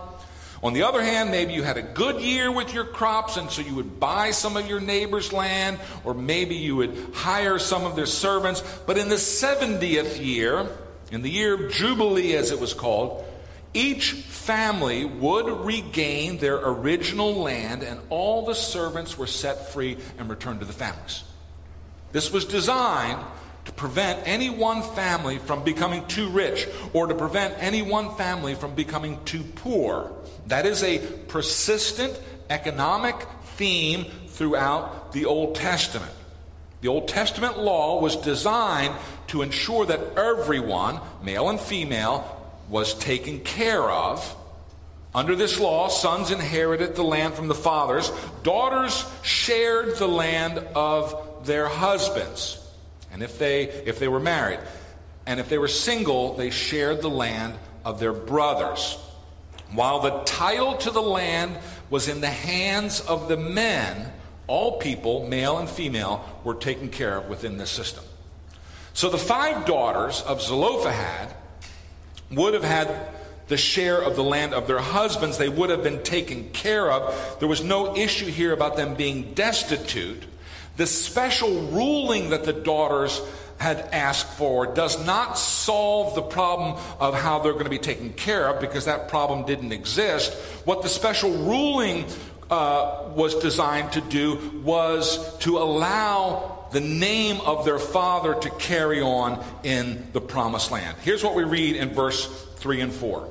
On 0.62 0.74
the 0.74 0.82
other 0.82 1.00
hand, 1.00 1.30
maybe 1.30 1.54
you 1.54 1.62
had 1.62 1.78
a 1.78 1.82
good 1.82 2.20
year 2.20 2.52
with 2.52 2.74
your 2.74 2.84
crops, 2.84 3.38
and 3.38 3.50
so 3.50 3.62
you 3.62 3.74
would 3.76 3.98
buy 3.98 4.30
some 4.30 4.58
of 4.58 4.68
your 4.68 4.80
neighbor's 4.80 5.32
land, 5.32 5.78
or 6.04 6.12
maybe 6.12 6.54
you 6.54 6.76
would 6.76 6.94
hire 7.14 7.58
some 7.58 7.86
of 7.86 7.96
their 7.96 8.06
servants. 8.06 8.62
But 8.86 8.98
in 8.98 9.08
the 9.08 9.14
70th 9.14 10.22
year, 10.22 10.68
in 11.10 11.22
the 11.22 11.30
year 11.30 11.54
of 11.54 11.72
Jubilee 11.72 12.34
as 12.34 12.50
it 12.50 12.60
was 12.60 12.74
called, 12.74 13.24
each 13.72 14.12
family 14.12 15.06
would 15.06 15.46
regain 15.64 16.36
their 16.36 16.56
original 16.56 17.34
land, 17.34 17.82
and 17.82 17.98
all 18.10 18.44
the 18.44 18.54
servants 18.54 19.16
were 19.16 19.26
set 19.26 19.72
free 19.72 19.96
and 20.18 20.28
returned 20.28 20.60
to 20.60 20.66
the 20.66 20.72
families. 20.74 21.22
This 22.12 22.30
was 22.30 22.44
designed 22.44 23.24
to 23.64 23.72
prevent 23.72 24.26
any 24.26 24.50
one 24.50 24.82
family 24.82 25.38
from 25.38 25.62
becoming 25.64 26.06
too 26.06 26.28
rich 26.28 26.66
or 26.92 27.06
to 27.06 27.14
prevent 27.14 27.54
any 27.58 27.82
one 27.82 28.14
family 28.16 28.54
from 28.54 28.74
becoming 28.74 29.22
too 29.24 29.42
poor. 29.56 30.12
That 30.46 30.66
is 30.66 30.82
a 30.82 30.98
persistent 31.28 32.18
economic 32.48 33.16
theme 33.56 34.06
throughout 34.28 35.12
the 35.12 35.26
Old 35.26 35.54
Testament. 35.54 36.12
The 36.80 36.88
Old 36.88 37.08
Testament 37.08 37.58
law 37.58 38.00
was 38.00 38.16
designed 38.16 38.94
to 39.28 39.42
ensure 39.42 39.84
that 39.86 40.00
everyone, 40.16 41.00
male 41.22 41.50
and 41.50 41.60
female, 41.60 42.36
was 42.68 42.94
taken 42.94 43.40
care 43.40 43.82
of. 43.82 44.36
Under 45.14 45.34
this 45.36 45.58
law, 45.60 45.88
sons 45.88 46.30
inherited 46.30 46.94
the 46.94 47.02
land 47.02 47.34
from 47.34 47.48
the 47.48 47.54
fathers, 47.54 48.10
daughters 48.42 49.04
shared 49.22 49.96
the 49.96 50.08
land 50.08 50.58
of 50.74 51.46
their 51.46 51.68
husbands. 51.68 52.59
And 53.12 53.22
if 53.22 53.38
they 53.38 53.64
if 53.64 53.98
they 53.98 54.08
were 54.08 54.20
married, 54.20 54.60
and 55.26 55.40
if 55.40 55.48
they 55.48 55.58
were 55.58 55.68
single, 55.68 56.34
they 56.34 56.50
shared 56.50 57.02
the 57.02 57.10
land 57.10 57.54
of 57.84 58.00
their 58.00 58.12
brothers. 58.12 58.98
While 59.72 60.00
the 60.00 60.22
title 60.24 60.76
to 60.78 60.90
the 60.90 61.02
land 61.02 61.56
was 61.90 62.08
in 62.08 62.20
the 62.20 62.26
hands 62.26 63.00
of 63.00 63.28
the 63.28 63.36
men, 63.36 64.12
all 64.46 64.78
people, 64.78 65.28
male 65.28 65.58
and 65.58 65.68
female, 65.68 66.24
were 66.42 66.54
taken 66.54 66.88
care 66.88 67.18
of 67.18 67.28
within 67.28 67.56
this 67.56 67.70
system. 67.70 68.02
So 68.92 69.08
the 69.08 69.18
five 69.18 69.64
daughters 69.66 70.22
of 70.22 70.42
Zelophehad 70.42 71.34
would 72.32 72.54
have 72.54 72.64
had 72.64 73.08
the 73.46 73.56
share 73.56 74.00
of 74.00 74.16
the 74.16 74.24
land 74.24 74.54
of 74.54 74.66
their 74.66 74.78
husbands. 74.78 75.38
They 75.38 75.48
would 75.48 75.70
have 75.70 75.82
been 75.82 76.02
taken 76.02 76.50
care 76.50 76.90
of. 76.90 77.38
There 77.38 77.48
was 77.48 77.62
no 77.62 77.96
issue 77.96 78.26
here 78.26 78.52
about 78.52 78.76
them 78.76 78.94
being 78.94 79.34
destitute. 79.34 80.24
The 80.80 80.86
special 80.86 81.66
ruling 81.72 82.30
that 82.30 82.44
the 82.44 82.54
daughters 82.54 83.20
had 83.58 83.80
asked 83.92 84.38
for 84.38 84.64
does 84.72 85.04
not 85.04 85.36
solve 85.36 86.14
the 86.14 86.22
problem 86.22 86.82
of 86.98 87.14
how 87.14 87.38
they're 87.38 87.52
going 87.52 87.64
to 87.64 87.70
be 87.70 87.76
taken 87.76 88.14
care 88.14 88.48
of 88.48 88.62
because 88.62 88.86
that 88.86 89.06
problem 89.08 89.44
didn't 89.44 89.72
exist. 89.72 90.32
What 90.64 90.80
the 90.80 90.88
special 90.88 91.32
ruling 91.32 92.06
uh, 92.50 93.10
was 93.14 93.34
designed 93.40 93.92
to 93.92 94.00
do 94.00 94.62
was 94.64 95.36
to 95.40 95.58
allow 95.58 96.66
the 96.72 96.80
name 96.80 97.42
of 97.42 97.66
their 97.66 97.78
father 97.78 98.32
to 98.32 98.48
carry 98.48 99.02
on 99.02 99.44
in 99.62 100.06
the 100.14 100.20
promised 100.22 100.70
land. 100.70 100.96
Here's 101.02 101.22
what 101.22 101.34
we 101.34 101.44
read 101.44 101.76
in 101.76 101.90
verse 101.90 102.26
3 102.54 102.80
and 102.80 102.92
4 102.94 103.28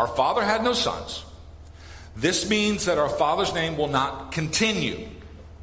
Our 0.00 0.08
father 0.08 0.42
had 0.42 0.64
no 0.64 0.72
sons. 0.72 1.24
This 2.16 2.50
means 2.50 2.86
that 2.86 2.98
our 2.98 3.08
father's 3.08 3.54
name 3.54 3.76
will 3.76 3.86
not 3.86 4.32
continue. 4.32 5.10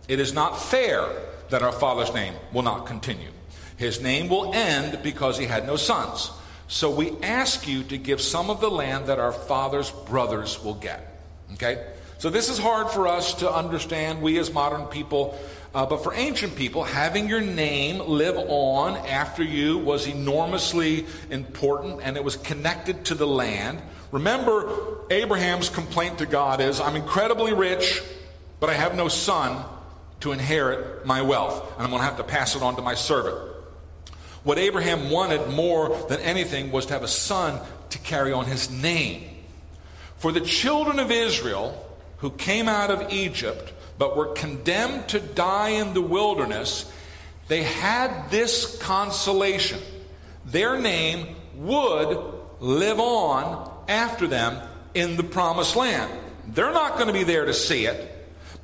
It 0.08 0.20
is 0.20 0.34
not 0.34 0.62
fair 0.62 1.10
that 1.50 1.62
our 1.62 1.72
father's 1.72 2.14
name 2.14 2.34
will 2.52 2.62
not 2.62 2.86
continue. 2.86 3.30
His 3.78 4.02
name 4.02 4.30
will 4.30 4.54
end 4.54 5.00
because 5.04 5.38
he 5.38 5.46
had 5.46 5.66
no 5.66 5.76
sons. 5.76 6.32
So 6.68 6.90
we 6.90 7.12
ask 7.22 7.68
you 7.68 7.84
to 7.84 7.98
give 7.98 8.22
some 8.22 8.50
of 8.50 8.62
the 8.62 8.70
land 8.70 9.08
that 9.08 9.20
our 9.20 9.32
father's 9.32 9.92
brothers 9.92 10.64
will 10.64 10.74
get. 10.76 11.22
Okay? 11.54 11.86
So 12.18 12.30
this 12.30 12.50
is 12.50 12.58
hard 12.58 12.90
for 12.90 13.08
us 13.08 13.36
to 13.36 13.52
understand, 13.52 14.22
we 14.22 14.40
as 14.40 14.52
modern 14.52 14.86
people. 14.86 15.38
Uh, 15.76 15.86
but 15.86 16.04
for 16.04 16.14
ancient 16.14 16.56
people, 16.56 16.84
having 16.84 17.28
your 17.28 17.42
name 17.42 18.00
live 18.00 18.38
on 18.38 18.96
after 19.08 19.44
you 19.44 19.80
was 19.80 20.08
enormously 20.08 21.06
important 21.30 22.00
and 22.04 22.16
it 22.16 22.24
was 22.24 22.38
connected 22.38 23.06
to 23.06 23.16
the 23.16 23.28
land. 23.28 23.82
Remember, 24.12 25.00
Abraham's 25.10 25.70
complaint 25.70 26.20
to 26.20 26.26
God 26.26 26.62
is 26.62 26.80
I'm 26.80 26.96
incredibly 26.96 27.54
rich, 27.54 28.02
but 28.60 28.70
I 28.70 28.74
have 28.74 28.96
no 28.96 29.08
son 29.08 29.66
to 30.24 30.32
inherit 30.32 31.06
my 31.06 31.22
wealth, 31.22 31.74
and 31.74 31.84
I'm 31.84 31.90
going 31.90 32.02
to 32.02 32.06
have 32.06 32.18
to 32.18 32.24
pass 32.24 32.56
it 32.56 32.62
on 32.62 32.78
to 32.78 32.82
my 32.82 32.96
servant. 32.96 33.38
What 34.44 34.58
Abraham 34.58 35.10
wanted 35.10 35.50
more 35.50 35.96
than 36.08 36.22
anything 36.22 36.72
was 36.72 36.86
to 36.86 36.94
have 36.94 37.04
a 37.04 37.10
son 37.10 37.62
to 37.90 37.98
carry 38.00 38.32
on 38.32 38.46
his 38.46 38.72
name. 38.72 39.24
For 40.16 40.32
the 40.32 40.40
children 40.40 41.00
of 41.00 41.12
Israel 41.12 41.78
who 42.18 42.32
came 42.32 42.70
out 42.70 42.90
of 42.90 43.12
Egypt 43.12 43.74
but 43.98 44.16
were 44.16 44.28
condemned 44.28 45.10
to 45.10 45.20
die 45.20 45.70
in 45.70 45.94
the 45.94 46.02
wilderness, 46.02 46.90
they 47.50 47.64
had 47.64 48.32
this 48.32 48.78
consolation. 48.78 49.80
Their 50.46 50.80
name 50.80 51.36
would 51.56 52.18
live 52.62 53.00
on 53.02 53.70
after 53.90 54.28
them 54.28 54.66
in 54.94 55.18
the 55.18 55.24
promised 55.24 55.76
land. 55.76 56.12
They're 56.48 56.72
not 56.72 56.96
going 56.96 57.08
to 57.08 57.14
be 57.14 57.24
there 57.24 57.44
to 57.44 57.54
see 57.54 57.86
it, 57.88 58.13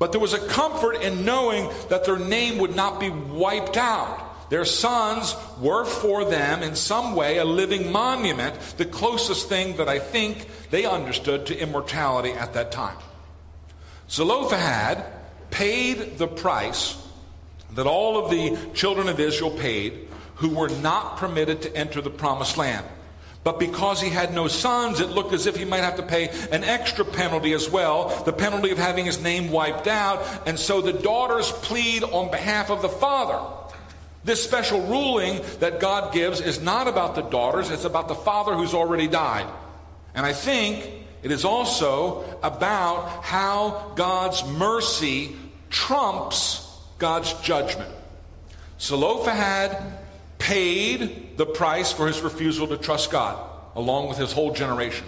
but 0.00 0.12
there 0.12 0.20
was 0.20 0.32
a 0.32 0.48
comfort 0.48 1.02
in 1.02 1.26
knowing 1.26 1.70
that 1.90 2.06
their 2.06 2.18
name 2.18 2.56
would 2.56 2.74
not 2.74 2.98
be 2.98 3.10
wiped 3.10 3.76
out. 3.76 4.48
Their 4.48 4.64
sons 4.64 5.36
were 5.60 5.84
for 5.84 6.24
them 6.24 6.62
in 6.62 6.74
some 6.74 7.14
way 7.14 7.36
a 7.36 7.44
living 7.44 7.92
monument, 7.92 8.58
the 8.78 8.86
closest 8.86 9.50
thing 9.50 9.76
that 9.76 9.90
I 9.90 9.98
think 9.98 10.48
they 10.70 10.86
understood 10.86 11.46
to 11.46 11.58
immortality 11.58 12.32
at 12.32 12.54
that 12.54 12.72
time. 12.72 12.96
Zelophehad 14.08 15.04
paid 15.50 16.16
the 16.16 16.26
price 16.26 16.96
that 17.74 17.86
all 17.86 18.24
of 18.24 18.30
the 18.30 18.56
children 18.72 19.06
of 19.06 19.20
Israel 19.20 19.50
paid 19.50 20.08
who 20.36 20.48
were 20.48 20.70
not 20.70 21.18
permitted 21.18 21.60
to 21.62 21.76
enter 21.76 22.00
the 22.00 22.10
promised 22.10 22.56
land. 22.56 22.86
But 23.42 23.58
because 23.58 24.02
he 24.02 24.10
had 24.10 24.34
no 24.34 24.48
sons, 24.48 25.00
it 25.00 25.08
looked 25.08 25.32
as 25.32 25.46
if 25.46 25.56
he 25.56 25.64
might 25.64 25.78
have 25.82 25.96
to 25.96 26.02
pay 26.02 26.28
an 26.52 26.62
extra 26.62 27.04
penalty 27.04 27.54
as 27.54 27.70
well, 27.70 28.22
the 28.24 28.32
penalty 28.32 28.70
of 28.70 28.76
having 28.78 29.06
his 29.06 29.22
name 29.22 29.50
wiped 29.50 29.86
out. 29.86 30.46
And 30.46 30.58
so 30.58 30.82
the 30.82 30.92
daughters 30.92 31.50
plead 31.50 32.02
on 32.04 32.30
behalf 32.30 32.70
of 32.70 32.82
the 32.82 32.88
father. 32.88 33.40
This 34.24 34.44
special 34.44 34.82
ruling 34.82 35.40
that 35.60 35.80
God 35.80 36.12
gives 36.12 36.42
is 36.42 36.60
not 36.60 36.86
about 36.86 37.14
the 37.14 37.22
daughters, 37.22 37.70
it's 37.70 37.86
about 37.86 38.08
the 38.08 38.14
father 38.14 38.54
who's 38.54 38.74
already 38.74 39.06
died. 39.06 39.46
And 40.14 40.26
I 40.26 40.34
think 40.34 41.06
it 41.22 41.30
is 41.30 41.46
also 41.46 42.24
about 42.42 43.24
how 43.24 43.92
God's 43.96 44.44
mercy 44.44 45.34
trumps 45.70 46.66
God's 46.98 47.32
judgment. 47.40 47.90
Zelophehad 48.78 49.99
paid 50.40 51.36
the 51.36 51.46
price 51.46 51.92
for 51.92 52.08
his 52.08 52.20
refusal 52.20 52.66
to 52.68 52.76
trust 52.76 53.12
God, 53.12 53.38
along 53.76 54.08
with 54.08 54.18
his 54.18 54.32
whole 54.32 54.52
generation. 54.52 55.06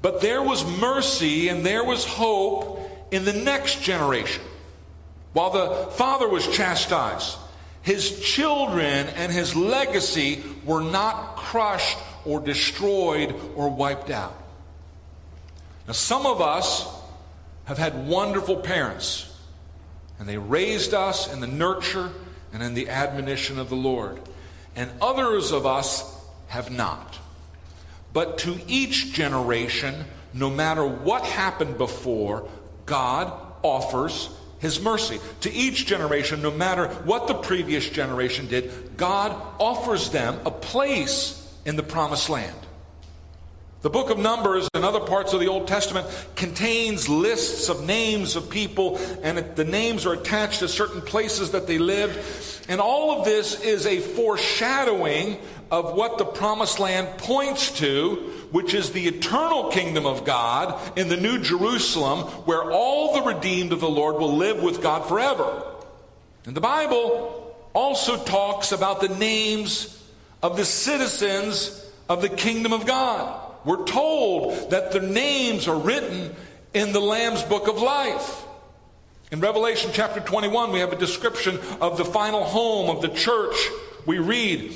But 0.00 0.22
there 0.22 0.42
was 0.42 0.64
mercy 0.80 1.48
and 1.48 1.66
there 1.66 1.84
was 1.84 2.06
hope 2.06 2.80
in 3.10 3.26
the 3.26 3.34
next 3.34 3.82
generation. 3.82 4.42
While 5.34 5.50
the 5.50 5.90
father 5.92 6.28
was 6.28 6.48
chastised, 6.48 7.36
his 7.82 8.20
children 8.20 9.08
and 9.08 9.30
his 9.30 9.54
legacy 9.54 10.42
were 10.64 10.80
not 10.80 11.36
crushed 11.36 11.98
or 12.24 12.40
destroyed 12.40 13.34
or 13.56 13.68
wiped 13.68 14.10
out. 14.10 14.36
Now, 15.86 15.92
some 15.92 16.26
of 16.26 16.40
us 16.40 16.88
have 17.64 17.78
had 17.78 18.06
wonderful 18.06 18.56
parents, 18.56 19.28
and 20.18 20.28
they 20.28 20.38
raised 20.38 20.94
us 20.94 21.32
in 21.32 21.40
the 21.40 21.46
nurture 21.46 22.10
and 22.52 22.62
in 22.62 22.74
the 22.74 22.88
admonition 22.88 23.58
of 23.58 23.68
the 23.68 23.76
Lord 23.76 24.20
and 24.76 24.90
others 25.00 25.52
of 25.52 25.66
us 25.66 26.04
have 26.48 26.70
not. 26.70 27.18
But 28.12 28.38
to 28.38 28.58
each 28.66 29.12
generation, 29.12 30.04
no 30.34 30.50
matter 30.50 30.86
what 30.86 31.24
happened 31.24 31.78
before, 31.78 32.48
God 32.86 33.32
offers 33.62 34.28
his 34.58 34.80
mercy. 34.80 35.18
To 35.40 35.52
each 35.52 35.86
generation, 35.86 36.42
no 36.42 36.50
matter 36.50 36.88
what 37.04 37.26
the 37.26 37.34
previous 37.34 37.88
generation 37.88 38.46
did, 38.46 38.96
God 38.96 39.34
offers 39.58 40.10
them 40.10 40.38
a 40.46 40.50
place 40.50 41.38
in 41.64 41.76
the 41.76 41.82
promised 41.82 42.28
land. 42.28 42.56
The 43.82 43.90
book 43.90 44.10
of 44.10 44.18
Numbers 44.18 44.68
and 44.74 44.84
other 44.84 45.00
parts 45.00 45.32
of 45.32 45.40
the 45.40 45.48
Old 45.48 45.66
Testament 45.66 46.06
contains 46.36 47.08
lists 47.08 47.68
of 47.68 47.84
names 47.84 48.36
of 48.36 48.48
people, 48.48 48.96
and 49.24 49.38
the 49.56 49.64
names 49.64 50.06
are 50.06 50.12
attached 50.12 50.60
to 50.60 50.68
certain 50.68 51.00
places 51.00 51.50
that 51.50 51.66
they 51.66 51.78
lived. 51.78 52.16
And 52.68 52.80
all 52.80 53.18
of 53.18 53.24
this 53.24 53.60
is 53.60 53.84
a 53.84 53.98
foreshadowing 53.98 55.36
of 55.72 55.94
what 55.94 56.18
the 56.18 56.24
promised 56.24 56.78
land 56.78 57.18
points 57.18 57.76
to, 57.80 58.14
which 58.52 58.72
is 58.72 58.92
the 58.92 59.08
eternal 59.08 59.72
kingdom 59.72 60.06
of 60.06 60.24
God 60.24 60.96
in 60.96 61.08
the 61.08 61.16
New 61.16 61.40
Jerusalem, 61.40 62.20
where 62.44 62.70
all 62.70 63.14
the 63.14 63.22
redeemed 63.22 63.72
of 63.72 63.80
the 63.80 63.90
Lord 63.90 64.14
will 64.20 64.36
live 64.36 64.62
with 64.62 64.80
God 64.80 65.08
forever. 65.08 65.60
And 66.46 66.56
the 66.56 66.60
Bible 66.60 67.56
also 67.74 68.22
talks 68.22 68.70
about 68.70 69.00
the 69.00 69.08
names 69.08 70.00
of 70.40 70.56
the 70.56 70.64
citizens 70.64 71.84
of 72.08 72.22
the 72.22 72.28
kingdom 72.28 72.72
of 72.72 72.86
God. 72.86 73.48
We're 73.64 73.84
told 73.84 74.70
that 74.70 74.92
their 74.92 75.02
names 75.02 75.68
are 75.68 75.78
written 75.78 76.34
in 76.74 76.92
the 76.92 77.00
Lamb's 77.00 77.42
book 77.42 77.68
of 77.68 77.80
life. 77.80 78.44
In 79.30 79.40
Revelation 79.40 79.90
chapter 79.94 80.20
21, 80.20 80.72
we 80.72 80.80
have 80.80 80.92
a 80.92 80.96
description 80.96 81.58
of 81.80 81.96
the 81.96 82.04
final 82.04 82.44
home 82.44 82.94
of 82.94 83.02
the 83.02 83.08
church. 83.08 83.56
We 84.04 84.18
read, 84.18 84.74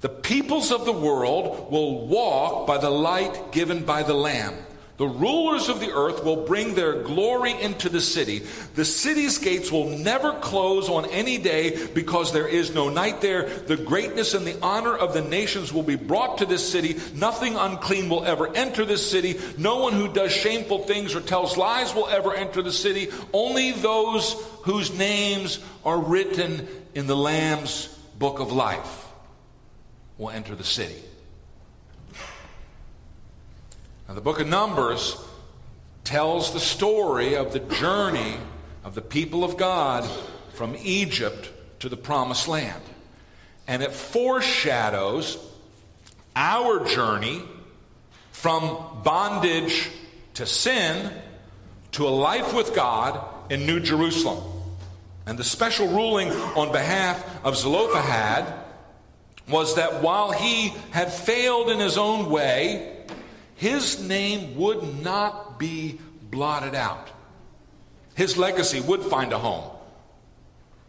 The 0.00 0.08
peoples 0.08 0.72
of 0.72 0.84
the 0.84 0.92
world 0.92 1.70
will 1.70 2.06
walk 2.06 2.66
by 2.66 2.78
the 2.78 2.90
light 2.90 3.52
given 3.52 3.84
by 3.84 4.02
the 4.02 4.14
Lamb. 4.14 4.54
The 4.96 5.08
rulers 5.08 5.68
of 5.68 5.80
the 5.80 5.92
earth 5.92 6.22
will 6.22 6.44
bring 6.44 6.74
their 6.74 7.02
glory 7.02 7.52
into 7.60 7.88
the 7.88 8.00
city. 8.00 8.42
The 8.76 8.84
city's 8.84 9.38
gates 9.38 9.72
will 9.72 9.88
never 9.88 10.34
close 10.34 10.88
on 10.88 11.06
any 11.06 11.36
day 11.36 11.88
because 11.94 12.32
there 12.32 12.46
is 12.46 12.72
no 12.72 12.88
night 12.88 13.20
there. 13.20 13.48
The 13.48 13.76
greatness 13.76 14.34
and 14.34 14.46
the 14.46 14.60
honor 14.62 14.96
of 14.96 15.12
the 15.12 15.22
nations 15.22 15.72
will 15.72 15.82
be 15.82 15.96
brought 15.96 16.38
to 16.38 16.46
this 16.46 16.70
city. 16.70 17.00
Nothing 17.12 17.56
unclean 17.56 18.08
will 18.08 18.24
ever 18.24 18.54
enter 18.54 18.84
this 18.84 19.10
city. 19.10 19.40
No 19.58 19.80
one 19.80 19.94
who 19.94 20.12
does 20.12 20.30
shameful 20.30 20.84
things 20.84 21.16
or 21.16 21.20
tells 21.20 21.56
lies 21.56 21.92
will 21.92 22.08
ever 22.08 22.32
enter 22.32 22.62
the 22.62 22.72
city. 22.72 23.08
Only 23.32 23.72
those 23.72 24.34
whose 24.62 24.96
names 24.96 25.58
are 25.84 25.98
written 25.98 26.68
in 26.94 27.08
the 27.08 27.16
Lamb's 27.16 27.88
book 28.16 28.38
of 28.38 28.52
life 28.52 29.08
will 30.18 30.30
enter 30.30 30.54
the 30.54 30.62
city. 30.62 31.02
Now, 34.06 34.14
the 34.14 34.20
book 34.20 34.40
of 34.40 34.46
Numbers 34.46 35.16
tells 36.04 36.52
the 36.52 36.60
story 36.60 37.36
of 37.36 37.52
the 37.52 37.60
journey 37.60 38.36
of 38.84 38.94
the 38.94 39.00
people 39.00 39.44
of 39.44 39.56
God 39.56 40.08
from 40.52 40.76
Egypt 40.82 41.50
to 41.80 41.88
the 41.88 41.96
promised 41.96 42.46
land. 42.46 42.82
And 43.66 43.82
it 43.82 43.92
foreshadows 43.92 45.38
our 46.36 46.84
journey 46.84 47.42
from 48.32 49.00
bondage 49.02 49.90
to 50.34 50.44
sin 50.44 51.10
to 51.92 52.06
a 52.06 52.10
life 52.10 52.52
with 52.54 52.74
God 52.74 53.24
in 53.50 53.64
New 53.64 53.80
Jerusalem. 53.80 54.44
And 55.26 55.38
the 55.38 55.44
special 55.44 55.88
ruling 55.88 56.30
on 56.30 56.72
behalf 56.72 57.24
of 57.42 57.56
Zelophehad 57.56 58.52
was 59.48 59.76
that 59.76 60.02
while 60.02 60.32
he 60.32 60.74
had 60.90 61.10
failed 61.10 61.70
in 61.70 61.78
his 61.78 61.96
own 61.96 62.30
way, 62.30 62.93
his 63.56 64.06
name 64.06 64.56
would 64.56 65.02
not 65.02 65.58
be 65.58 65.98
blotted 66.30 66.74
out. 66.74 67.10
His 68.14 68.36
legacy 68.36 68.80
would 68.80 69.02
find 69.02 69.32
a 69.32 69.38
home 69.38 69.70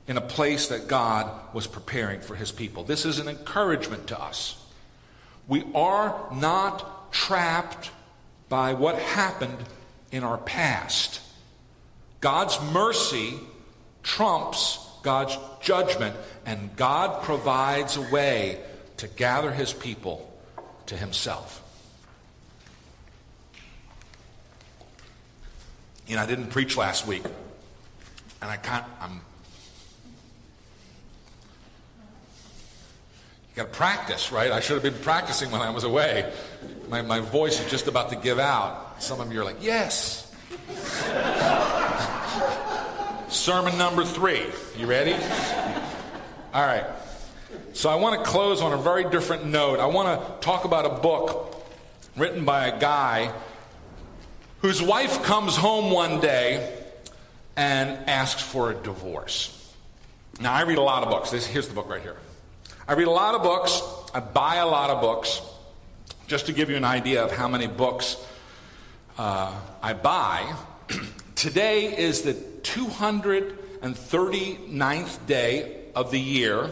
in 0.08 0.18
a 0.18 0.22
place 0.22 0.68
that 0.68 0.88
God 0.88 1.32
was 1.54 1.68
preparing 1.68 2.22
for 2.22 2.36
his 2.36 2.52
people. 2.52 2.84
This 2.84 3.06
is 3.06 3.20
an 3.20 3.28
encouragement 3.28 4.08
to 4.08 4.22
us. 4.22 4.62
We 5.48 5.64
are 5.74 6.30
not 6.34 7.12
trapped 7.12 7.92
by 8.50 8.74
what 8.74 8.98
happened 9.00 9.58
in 10.12 10.24
our 10.24 10.38
past. 10.38 11.22
God's 12.22 12.60
mercy 12.72 13.34
trumps 14.04 14.80
God's 15.06 15.38
judgment, 15.62 16.16
and 16.48 16.76
God 16.76 17.22
provides 17.22 17.96
a 17.96 18.02
way 18.02 18.60
to 18.98 19.08
gather 19.08 19.52
his 19.52 19.72
people 19.72 20.34
to 20.88 20.98
himself. 20.98 21.62
You 26.08 26.16
know, 26.16 26.22
I 26.22 26.26
didn't 26.28 26.48
preach 26.48 26.78
last 26.78 27.08
week, 27.08 27.24
and 28.42 28.52
I 28.52 28.58
can't, 28.58 28.86
I'm, 29.02 29.22
you 33.50 33.56
got 33.56 33.64
to 33.64 33.78
practice, 33.78 34.32
right? 34.32 34.52
I 34.52 34.60
should 34.60 34.76
have 34.76 34.84
been 34.84 35.02
practicing 35.02 35.50
when 35.50 35.62
I 35.62 35.72
was 35.72 35.84
away. 35.84 36.32
My, 36.90 37.02
my 37.02 37.22
voice 37.22 37.60
is 37.60 37.72
just 37.72 37.88
about 37.88 38.10
to 38.10 38.16
give 38.16 38.38
out. 38.38 39.02
Some 39.02 39.20
of 39.20 39.34
you 39.34 39.42
are 39.42 39.44
like, 39.44 39.64
yes. 39.64 40.32
Sermon 43.30 43.76
number 43.78 44.06
three. 44.06 44.46
You 44.78 44.86
ready? 44.86 45.14
All 46.54 46.66
right. 46.66 46.86
So 47.74 47.90
I 47.90 47.96
want 47.96 48.24
to 48.24 48.30
close 48.30 48.62
on 48.62 48.74
a 48.74 48.78
very 48.78 49.10
different 49.10 49.46
note. 49.46 49.80
I 49.80 49.88
want 49.88 50.22
to 50.22 50.46
talk 50.46 50.66
about 50.66 50.86
a 50.86 51.02
book 51.02 51.66
written 52.16 52.46
by 52.46 52.68
a 52.68 52.80
guy 52.80 53.34
whose 54.60 54.82
wife 54.82 55.24
comes 55.24 55.56
home 55.56 55.92
one 55.92 56.20
day 56.20 56.78
and 57.56 58.10
asks 58.10 58.42
for 58.42 58.72
a 58.72 58.76
divorce. 58.76 59.52
Now, 60.40 60.54
I 60.54 60.64
read 60.64 60.78
a 60.78 60.82
lot 60.82 61.04
of 61.04 61.10
books. 61.10 61.32
This, 61.32 61.48
here's 61.48 61.68
the 61.68 61.74
book 61.74 61.90
right 61.90 62.02
here. 62.02 62.16
I 62.88 62.94
read 62.94 63.08
a 63.08 63.12
lot 63.12 63.36
of 63.36 63.44
books. 63.44 63.82
I 64.14 64.20
buy 64.20 64.58
a 64.58 64.68
lot 64.68 64.90
of 64.90 65.02
books. 65.02 65.42
Just 66.28 66.46
to 66.48 66.54
give 66.54 66.70
you 66.70 66.76
an 66.76 66.84
idea 66.84 67.24
of 67.24 67.32
how 67.32 67.48
many 67.48 67.68
books 67.68 68.18
uh, 69.18 69.58
I 69.82 69.94
buy, 69.94 70.54
today 71.36 71.98
is 71.98 72.24
the 72.24 72.34
239th 72.34 75.26
day 75.26 75.84
of 75.96 76.12
the 76.12 76.20
year. 76.20 76.70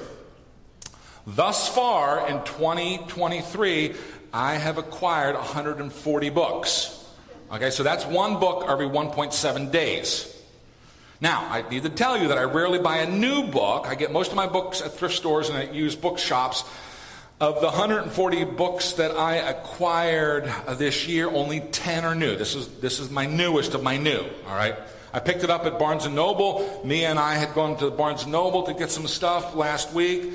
Thus 1.26 1.69
far 1.69 2.28
in 2.28 2.43
2023, 2.43 3.96
I 4.34 4.56
have 4.56 4.78
acquired 4.78 5.36
140 5.36 6.30
books. 6.32 7.03
Okay, 7.54 7.70
so 7.70 7.84
that's 7.84 8.04
one 8.04 8.39
book 8.39 8.66
every 8.68 8.88
1.7 8.88 9.72
days. 9.72 10.28
Now, 11.22 11.48
I 11.52 11.62
need 11.70 11.84
to 11.84 11.89
tell 11.89 12.18
you 12.18 12.30
that 12.30 12.38
I 12.39 12.46
rarely 12.46 12.80
buy 12.80 12.98
a 12.98 13.10
new 13.10 13.44
book. 13.44 13.86
I 13.88 13.94
get 13.94 14.12
most 14.12 14.32
of 14.32 14.36
my 14.36 14.48
books 14.48 14.82
at 14.82 14.94
thrift 14.94 15.13
stores 15.13 15.50
and 15.50 15.58
at 15.60 15.72
used 15.72 16.02
bookshops. 16.02 16.63
Of 17.39 17.62
the 17.62 17.68
140 17.68 18.46
books 18.46 18.94
that 18.94 19.12
I 19.12 19.36
acquired 19.36 20.48
uh, 20.66 20.74
this 20.74 21.08
year, 21.08 21.30
only 21.30 21.60
10 21.60 22.06
are 22.06 22.16
new. 22.16 22.36
This 22.36 22.56
is, 22.56 22.68
this 22.80 23.00
is 23.00 23.12
my 23.12 23.28
newest 23.28 23.76
of 23.76 23.84
my 23.84 23.98
new, 23.98 24.26
all 24.48 24.56
right? 24.56 24.76
I 25.13 25.20
picked 25.20 25.44
it 25.44 25.52
up 25.52 25.66
at 25.66 25.78
Barnes 25.78 26.08
& 26.08 26.10
Noble. 26.10 26.82
Mia 26.84 27.10
and 27.10 27.20
I 27.20 27.36
had 27.36 27.54
gone 27.54 27.78
to 27.78 27.92
Barnes 27.92 28.26
& 28.26 28.28
Noble 28.28 28.63
to 28.63 28.74
get 28.74 28.89
some 28.89 29.06
stuff 29.06 29.54
last 29.54 29.94
week. 29.94 30.34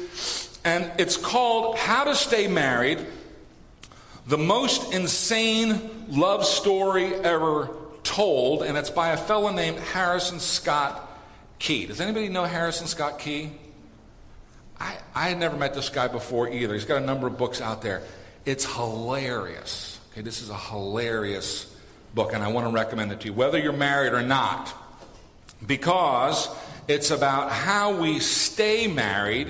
And 0.64 0.92
it's 0.98 1.16
called 1.16 1.78
How 1.78 2.04
to 2.04 2.14
Stay 2.14 2.46
Married, 2.46 3.04
the 4.28 4.38
most 4.38 4.92
insane 4.92 6.06
love 6.08 6.44
story 6.44 7.14
ever 7.14 7.70
told, 8.02 8.62
and 8.62 8.76
it's 8.76 8.90
by 8.90 9.08
a 9.08 9.16
fellow 9.16 9.50
named 9.50 9.78
Harrison 9.78 10.38
Scott 10.38 11.04
Key. 11.58 11.86
Does 11.86 12.00
anybody 12.00 12.28
know 12.28 12.44
Harrison 12.44 12.86
Scott 12.86 13.18
Key? 13.18 13.50
I, 14.78 14.96
I 15.14 15.28
had 15.30 15.38
never 15.38 15.56
met 15.56 15.74
this 15.74 15.88
guy 15.88 16.08
before 16.08 16.48
either. 16.48 16.74
He's 16.74 16.84
got 16.84 17.02
a 17.02 17.06
number 17.06 17.26
of 17.26 17.38
books 17.38 17.60
out 17.60 17.82
there. 17.82 18.02
It's 18.44 18.64
hilarious. 18.76 19.98
Okay, 20.12 20.20
this 20.20 20.42
is 20.42 20.50
a 20.50 20.56
hilarious 20.56 21.74
book, 22.14 22.32
and 22.34 22.44
I 22.44 22.48
want 22.48 22.66
to 22.66 22.72
recommend 22.72 23.10
it 23.12 23.20
to 23.20 23.28
you, 23.28 23.32
whether 23.32 23.58
you're 23.58 23.72
married 23.72 24.12
or 24.12 24.22
not, 24.22 24.72
because 25.66 26.48
it's 26.86 27.10
about 27.10 27.50
how 27.50 28.00
we 28.00 28.20
stay 28.20 28.86
married 28.86 29.48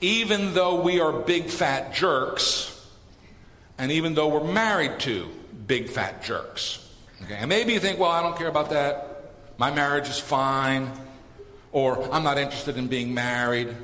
even 0.00 0.52
though 0.54 0.82
we 0.82 1.00
are 1.00 1.12
big 1.12 1.46
fat 1.46 1.94
jerks, 1.94 2.75
and 3.78 3.92
even 3.92 4.14
though 4.14 4.28
we're 4.28 4.52
married 4.52 4.98
to 5.00 5.28
big 5.66 5.88
fat 5.88 6.22
jerks. 6.22 6.82
Okay, 7.24 7.36
and 7.36 7.48
maybe 7.48 7.72
you 7.72 7.80
think, 7.80 7.98
well, 7.98 8.10
I 8.10 8.22
don't 8.22 8.36
care 8.36 8.48
about 8.48 8.70
that. 8.70 9.32
My 9.58 9.70
marriage 9.70 10.08
is 10.08 10.18
fine, 10.18 10.90
or 11.72 12.12
I'm 12.12 12.22
not 12.22 12.38
interested 12.38 12.76
in 12.76 12.88
being 12.88 13.14
married. 13.14 13.74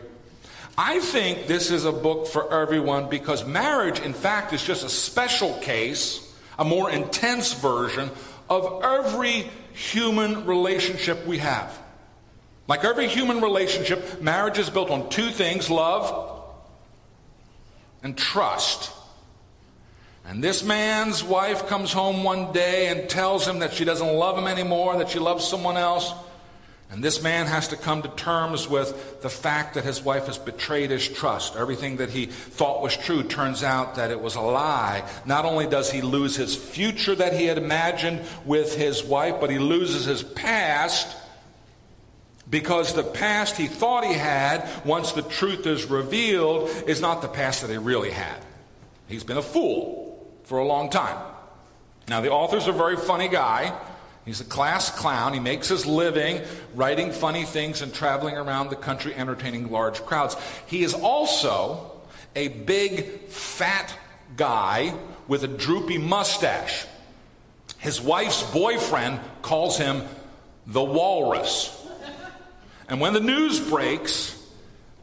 I 0.76 1.00
think 1.00 1.46
this 1.46 1.70
is 1.70 1.84
a 1.84 1.92
book 1.92 2.26
for 2.26 2.52
everyone 2.52 3.08
because 3.08 3.44
marriage, 3.46 4.00
in 4.00 4.14
fact, 4.14 4.52
is 4.52 4.62
just 4.62 4.84
a 4.84 4.88
special 4.88 5.54
case, 5.58 6.34
a 6.58 6.64
more 6.64 6.90
intense 6.90 7.52
version 7.52 8.10
of 8.48 8.82
every 8.82 9.50
human 9.72 10.46
relationship 10.46 11.26
we 11.26 11.38
have. 11.38 11.78
Like 12.68 12.84
every 12.84 13.08
human 13.08 13.40
relationship, 13.40 14.22
marriage 14.22 14.58
is 14.58 14.70
built 14.70 14.90
on 14.90 15.10
two 15.10 15.30
things 15.30 15.68
love 15.68 16.42
and 18.02 18.16
trust. 18.16 18.92
And 20.24 20.42
this 20.42 20.62
man's 20.62 21.24
wife 21.24 21.66
comes 21.66 21.92
home 21.92 22.22
one 22.22 22.52
day 22.52 22.88
and 22.88 23.08
tells 23.08 23.46
him 23.46 23.58
that 23.58 23.74
she 23.74 23.84
doesn't 23.84 24.14
love 24.14 24.38
him 24.38 24.46
anymore, 24.46 24.96
that 24.98 25.10
she 25.10 25.18
loves 25.18 25.46
someone 25.46 25.76
else. 25.76 26.12
And 26.90 27.02
this 27.02 27.22
man 27.22 27.46
has 27.46 27.68
to 27.68 27.76
come 27.76 28.02
to 28.02 28.08
terms 28.08 28.68
with 28.68 29.22
the 29.22 29.30
fact 29.30 29.74
that 29.74 29.84
his 29.84 30.02
wife 30.02 30.26
has 30.26 30.36
betrayed 30.36 30.90
his 30.90 31.08
trust. 31.08 31.56
Everything 31.56 31.96
that 31.96 32.10
he 32.10 32.26
thought 32.26 32.82
was 32.82 32.94
true 32.94 33.22
turns 33.22 33.62
out 33.62 33.94
that 33.94 34.10
it 34.10 34.20
was 34.20 34.34
a 34.34 34.42
lie. 34.42 35.08
Not 35.24 35.46
only 35.46 35.66
does 35.66 35.90
he 35.90 36.02
lose 36.02 36.36
his 36.36 36.54
future 36.54 37.14
that 37.14 37.32
he 37.32 37.46
had 37.46 37.56
imagined 37.56 38.20
with 38.44 38.76
his 38.76 39.02
wife, 39.02 39.36
but 39.40 39.48
he 39.48 39.58
loses 39.58 40.04
his 40.04 40.22
past 40.22 41.16
because 42.50 42.92
the 42.92 43.02
past 43.02 43.56
he 43.56 43.68
thought 43.68 44.04
he 44.04 44.12
had, 44.12 44.68
once 44.84 45.12
the 45.12 45.22
truth 45.22 45.66
is 45.66 45.86
revealed, 45.86 46.68
is 46.86 47.00
not 47.00 47.22
the 47.22 47.28
past 47.28 47.62
that 47.62 47.70
he 47.70 47.78
really 47.78 48.10
had. 48.10 48.38
He's 49.08 49.24
been 49.24 49.38
a 49.38 49.42
fool 49.42 50.11
for 50.44 50.58
a 50.58 50.64
long 50.64 50.90
time. 50.90 51.18
Now, 52.08 52.20
the 52.20 52.30
author's 52.30 52.66
a 52.66 52.72
very 52.72 52.96
funny 52.96 53.28
guy. 53.28 53.76
He's 54.24 54.40
a 54.40 54.44
class 54.44 54.90
clown. 54.90 55.34
He 55.34 55.40
makes 55.40 55.68
his 55.68 55.86
living 55.86 56.40
writing 56.74 57.10
funny 57.12 57.44
things 57.44 57.82
and 57.82 57.92
traveling 57.92 58.36
around 58.36 58.70
the 58.70 58.76
country 58.76 59.14
entertaining 59.14 59.70
large 59.70 60.00
crowds. 60.02 60.36
He 60.66 60.82
is 60.82 60.94
also 60.94 61.90
a 62.36 62.48
big, 62.48 63.28
fat 63.28 63.96
guy 64.36 64.94
with 65.28 65.44
a 65.44 65.48
droopy 65.48 65.98
mustache. 65.98 66.86
His 67.78 68.00
wife's 68.00 68.42
boyfriend 68.52 69.20
calls 69.42 69.76
him 69.76 70.02
the 70.66 70.82
walrus. 70.82 71.78
And 72.88 73.00
when 73.00 73.12
the 73.12 73.20
news 73.20 73.58
breaks 73.58 74.38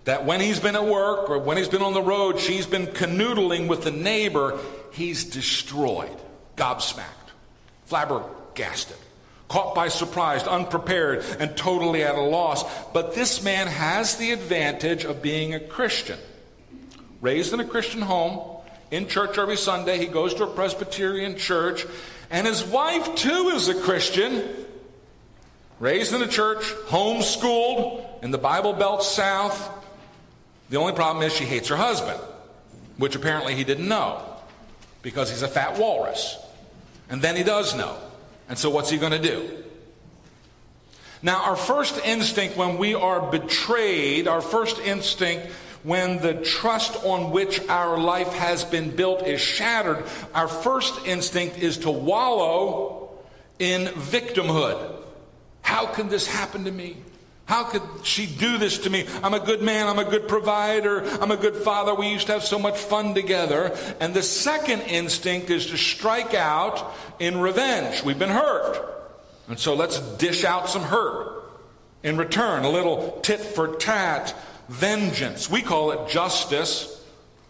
that 0.05 0.25
when 0.25 0.39
he's 0.39 0.59
been 0.59 0.75
at 0.75 0.85
work 0.85 1.29
or 1.29 1.39
when 1.39 1.57
he's 1.57 1.67
been 1.67 1.81
on 1.81 1.93
the 1.93 2.01
road, 2.01 2.39
she's 2.39 2.65
been 2.65 2.87
canoodling 2.87 3.67
with 3.67 3.83
the 3.83 3.91
neighbor, 3.91 4.59
he's 4.91 5.25
destroyed, 5.25 6.17
gobsmacked, 6.55 7.31
flabbergasted 7.85 8.97
caught 9.49 9.73
by 9.75 9.89
surprise, 9.89 10.43
unprepared, 10.43 11.25
and 11.39 11.57
totally 11.57 12.03
at 12.03 12.15
a 12.15 12.21
loss. 12.21 12.63
But 12.93 13.15
this 13.15 13.43
man 13.43 13.67
has 13.67 14.15
the 14.15 14.31
advantage 14.31 15.03
of 15.03 15.21
being 15.21 15.53
a 15.53 15.59
Christian. 15.59 16.19
Raised 17.19 17.51
in 17.51 17.59
a 17.59 17.65
Christian 17.65 18.01
home, 18.01 18.61
in 18.91 19.07
church 19.07 19.37
every 19.37 19.57
Sunday, 19.57 19.97
he 19.97 20.05
goes 20.05 20.33
to 20.35 20.43
a 20.43 20.47
Presbyterian 20.47 21.35
church, 21.35 21.85
and 22.29 22.47
his 22.47 22.63
wife 22.63 23.15
too 23.15 23.51
is 23.53 23.67
a 23.67 23.81
Christian. 23.81 24.47
Raised 25.79 26.13
in 26.13 26.21
a 26.21 26.27
church, 26.27 26.63
homeschooled 26.87 28.23
in 28.23 28.31
the 28.31 28.37
Bible 28.37 28.73
Belt 28.73 29.03
South. 29.03 29.69
The 30.69 30.77
only 30.77 30.93
problem 30.93 31.25
is 31.25 31.33
she 31.33 31.45
hates 31.45 31.69
her 31.69 31.75
husband, 31.75 32.19
which 32.97 33.15
apparently 33.15 33.55
he 33.55 33.63
didn't 33.63 33.87
know 33.87 34.28
because 35.01 35.29
he's 35.29 35.41
a 35.41 35.47
fat 35.47 35.77
walrus. 35.77 36.37
And 37.09 37.21
then 37.21 37.35
he 37.35 37.43
does 37.43 37.75
know. 37.75 37.97
And 38.47 38.57
so, 38.57 38.69
what's 38.69 38.89
he 38.89 38.97
going 38.97 39.11
to 39.11 39.19
do? 39.19 39.49
Now, 41.21 41.43
our 41.43 41.55
first 41.55 41.99
instinct 42.05 42.55
when 42.55 42.77
we 42.77 42.95
are 42.95 43.21
betrayed, 43.29 44.27
our 44.27 44.41
first 44.41 44.79
instinct 44.79 45.47
when 45.83 46.19
the 46.19 46.33
trust 46.33 47.03
on 47.03 47.31
which 47.31 47.65
our 47.67 47.97
life 47.97 48.33
has 48.33 48.63
been 48.65 48.95
built 48.95 49.25
is 49.25 49.41
shattered, 49.41 50.03
our 50.33 50.47
first 50.47 51.05
instinct 51.05 51.57
is 51.57 51.77
to 51.79 51.91
wallow 51.91 53.11
in 53.59 53.85
victimhood. 53.87 54.97
How 55.61 55.85
can 55.85 56.09
this 56.09 56.27
happen 56.27 56.65
to 56.65 56.71
me? 56.71 56.97
How 57.49 57.63
could 57.63 57.81
she 58.03 58.27
do 58.27 58.59
this 58.59 58.77
to 58.77 58.91
me? 58.91 59.07
I'm 59.23 59.33
a 59.33 59.39
good 59.39 59.63
man. 59.63 59.87
I'm 59.87 59.97
a 59.97 60.05
good 60.05 60.27
provider. 60.27 61.03
I'm 61.19 61.31
a 61.31 61.35
good 61.35 61.55
father. 61.55 61.95
We 61.95 62.09
used 62.09 62.27
to 62.27 62.33
have 62.33 62.43
so 62.43 62.59
much 62.59 62.77
fun 62.77 63.15
together. 63.15 63.75
And 63.99 64.13
the 64.13 64.21
second 64.21 64.81
instinct 64.81 65.49
is 65.49 65.65
to 65.71 65.75
strike 65.77 66.35
out 66.35 66.93
in 67.17 67.39
revenge. 67.39 68.03
We've 68.03 68.19
been 68.19 68.29
hurt. 68.29 68.77
And 69.47 69.57
so 69.57 69.73
let's 69.73 69.99
dish 70.17 70.43
out 70.43 70.69
some 70.69 70.83
hurt 70.83 71.43
in 72.03 72.17
return, 72.17 72.65
a 72.65 72.69
little 72.69 73.19
tit 73.23 73.39
for 73.39 73.77
tat 73.77 74.35
vengeance. 74.67 75.49
We 75.49 75.63
call 75.63 75.89
it 75.89 76.07
justice 76.07 77.03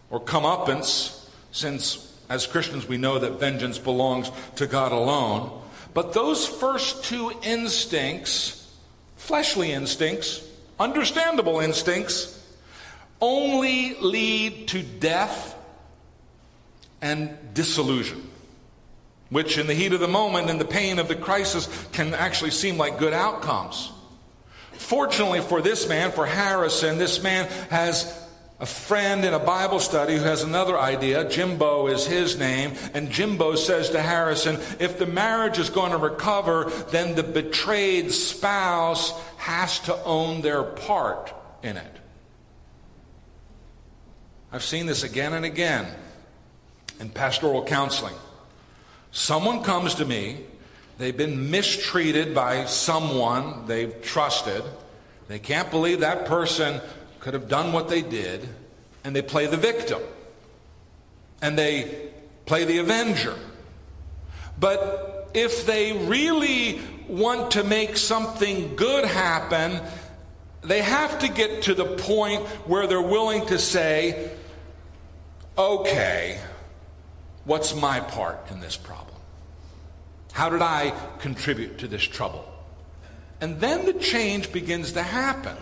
or 0.08 0.18
comeuppance, 0.18 1.28
since 1.52 2.10
as 2.30 2.46
Christians 2.46 2.88
we 2.88 2.96
know 2.96 3.18
that 3.18 3.38
vengeance 3.38 3.78
belongs 3.78 4.30
to 4.56 4.66
God 4.66 4.92
alone. 4.92 5.60
But 5.92 6.14
those 6.14 6.46
first 6.46 7.04
two 7.04 7.32
instincts, 7.42 8.59
fleshly 9.20 9.72
instincts, 9.72 10.44
understandable 10.78 11.60
instincts, 11.60 12.36
only 13.20 13.94
lead 14.00 14.68
to 14.68 14.82
death 14.82 15.56
and 17.00 17.36
disillusion 17.54 18.30
which 19.30 19.58
in 19.58 19.66
the 19.66 19.74
heat 19.74 19.92
of 19.92 20.00
the 20.00 20.08
moment 20.08 20.50
and 20.50 20.60
the 20.60 20.64
pain 20.64 20.98
of 20.98 21.08
the 21.08 21.14
crisis 21.14 21.68
can 21.92 22.14
actually 22.14 22.50
seem 22.50 22.76
like 22.76 22.98
good 22.98 23.12
outcomes. 23.12 23.92
Fortunately 24.72 25.40
for 25.40 25.62
this 25.62 25.88
man, 25.88 26.10
for 26.10 26.26
Harrison, 26.26 26.98
this 26.98 27.22
man 27.22 27.46
has 27.70 28.19
a 28.60 28.66
friend 28.66 29.24
in 29.24 29.32
a 29.32 29.38
Bible 29.38 29.80
study 29.80 30.16
who 30.16 30.22
has 30.22 30.42
another 30.42 30.78
idea. 30.78 31.28
Jimbo 31.28 31.86
is 31.86 32.06
his 32.06 32.38
name. 32.38 32.74
And 32.92 33.10
Jimbo 33.10 33.54
says 33.54 33.88
to 33.90 34.02
Harrison, 34.02 34.58
if 34.78 34.98
the 34.98 35.06
marriage 35.06 35.58
is 35.58 35.70
going 35.70 35.92
to 35.92 35.96
recover, 35.96 36.70
then 36.90 37.14
the 37.14 37.22
betrayed 37.22 38.12
spouse 38.12 39.18
has 39.38 39.80
to 39.80 40.04
own 40.04 40.42
their 40.42 40.62
part 40.62 41.32
in 41.62 41.78
it. 41.78 41.96
I've 44.52 44.64
seen 44.64 44.84
this 44.84 45.04
again 45.04 45.32
and 45.32 45.46
again 45.46 45.86
in 46.98 47.08
pastoral 47.08 47.64
counseling. 47.64 48.14
Someone 49.10 49.62
comes 49.62 49.94
to 49.96 50.04
me, 50.04 50.40
they've 50.98 51.16
been 51.16 51.50
mistreated 51.50 52.34
by 52.34 52.66
someone 52.66 53.66
they've 53.66 54.02
trusted. 54.02 54.62
They 55.28 55.38
can't 55.38 55.70
believe 55.70 56.00
that 56.00 56.26
person 56.26 56.80
could 57.20 57.34
have 57.34 57.48
done 57.48 57.72
what 57.72 57.88
they 57.88 58.02
did, 58.02 58.48
and 59.04 59.14
they 59.14 59.22
play 59.22 59.46
the 59.46 59.56
victim. 59.56 60.00
And 61.42 61.58
they 61.58 62.10
play 62.46 62.64
the 62.64 62.78
avenger. 62.78 63.36
But 64.58 65.30
if 65.32 65.64
they 65.64 65.92
really 66.06 66.80
want 67.08 67.52
to 67.52 67.64
make 67.64 67.96
something 67.96 68.76
good 68.76 69.04
happen, 69.04 69.80
they 70.62 70.82
have 70.82 71.20
to 71.20 71.28
get 71.28 71.62
to 71.62 71.74
the 71.74 71.84
point 71.84 72.46
where 72.66 72.86
they're 72.86 73.00
willing 73.00 73.46
to 73.46 73.58
say, 73.58 74.30
okay, 75.56 76.40
what's 77.44 77.74
my 77.74 78.00
part 78.00 78.50
in 78.50 78.60
this 78.60 78.76
problem? 78.76 79.16
How 80.32 80.50
did 80.50 80.62
I 80.62 80.92
contribute 81.18 81.78
to 81.78 81.88
this 81.88 82.02
trouble? 82.02 82.46
And 83.40 83.60
then 83.60 83.86
the 83.86 83.94
change 83.94 84.52
begins 84.52 84.92
to 84.92 85.02
happen. 85.02 85.56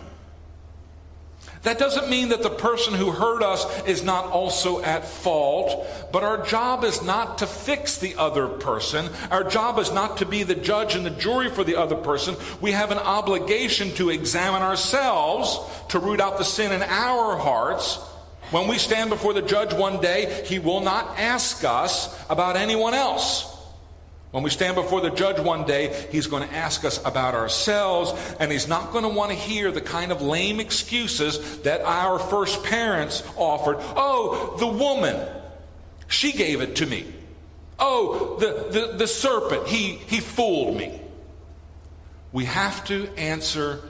That 1.63 1.79
doesn't 1.79 2.09
mean 2.09 2.29
that 2.29 2.43
the 2.43 2.51
person 2.51 2.95
who 2.95 3.11
hurt 3.11 3.43
us 3.43 3.67
is 3.87 4.03
not 4.05 4.27
also 4.27 4.81
at 4.83 5.05
fault, 5.05 5.87
but 6.13 6.23
our 6.23 6.45
job 6.45 6.85
is 6.85 7.03
not 7.03 7.39
to 7.39 7.47
fix 7.47 7.99
the 7.99 8.15
other 8.17 8.47
person. 8.47 9.09
Our 9.31 9.45
job 9.45 9.79
is 9.79 9.93
not 9.93 10.19
to 10.19 10.27
be 10.27 10.45
the 10.45 10.55
judge 10.55 10.95
and 10.95 11.05
the 11.05 11.11
jury 11.11 11.51
for 11.51 11.65
the 11.65 11.77
other 11.77 11.97
person. 11.97 12.37
We 12.61 12.73
have 12.73 12.91
an 12.93 12.99
obligation 12.99 13.91
to 13.95 14.11
examine 14.11 14.63
ourselves, 14.63 15.59
to 15.89 15.99
root 15.99 16.21
out 16.21 16.39
the 16.39 16.45
sin 16.45 16.71
in 16.71 16.83
our 16.83 17.37
hearts. 17.37 17.97
When 18.51 18.69
we 18.69 18.79
stand 18.79 19.11
before 19.11 19.35
the 19.35 19.43
judge 19.43 19.75
one 19.75 20.01
day, 20.01 20.45
he 20.47 20.59
will 20.59 20.81
not 20.81 21.19
ask 21.19 21.65
us 21.65 22.17
about 22.31 22.57
anyone 22.57 22.95
else. 22.95 23.58
When 24.31 24.43
we 24.43 24.51
stand 24.51 24.75
before 24.75 25.01
the 25.01 25.11
judge 25.11 25.41
one 25.41 25.65
day, 25.65 26.07
he's 26.11 26.27
going 26.27 26.47
to 26.47 26.55
ask 26.55 26.85
us 26.85 27.03
about 27.05 27.35
ourselves, 27.35 28.13
and 28.39 28.53
he's 28.53 28.69
not 28.69 28.93
going 28.93 29.05
to 29.05 29.09
want 29.09 29.31
to 29.31 29.37
hear 29.37 29.73
the 29.73 29.81
kind 29.81 30.13
of 30.13 30.21
lame 30.21 30.61
excuses 30.61 31.61
that 31.61 31.81
our 31.81 32.19
first 32.19 32.63
parents 32.63 33.23
offered. 33.37 33.79
Oh, 33.81 34.57
the 34.59 34.67
woman, 34.67 35.17
she 36.09 36.33
gave 36.33 36.61
it 36.61 36.77
to 36.77 36.87
me. 36.87 37.07
Oh, 37.79 38.37
the, 38.39 38.69
the, 38.71 38.97
the 38.99 39.07
serpent, 39.07 39.67
he, 39.67 39.93
he 39.93 40.21
fooled 40.21 40.77
me. 40.77 41.01
We 42.33 42.45
have 42.45 42.85
to 42.87 43.09
answer 43.17 43.81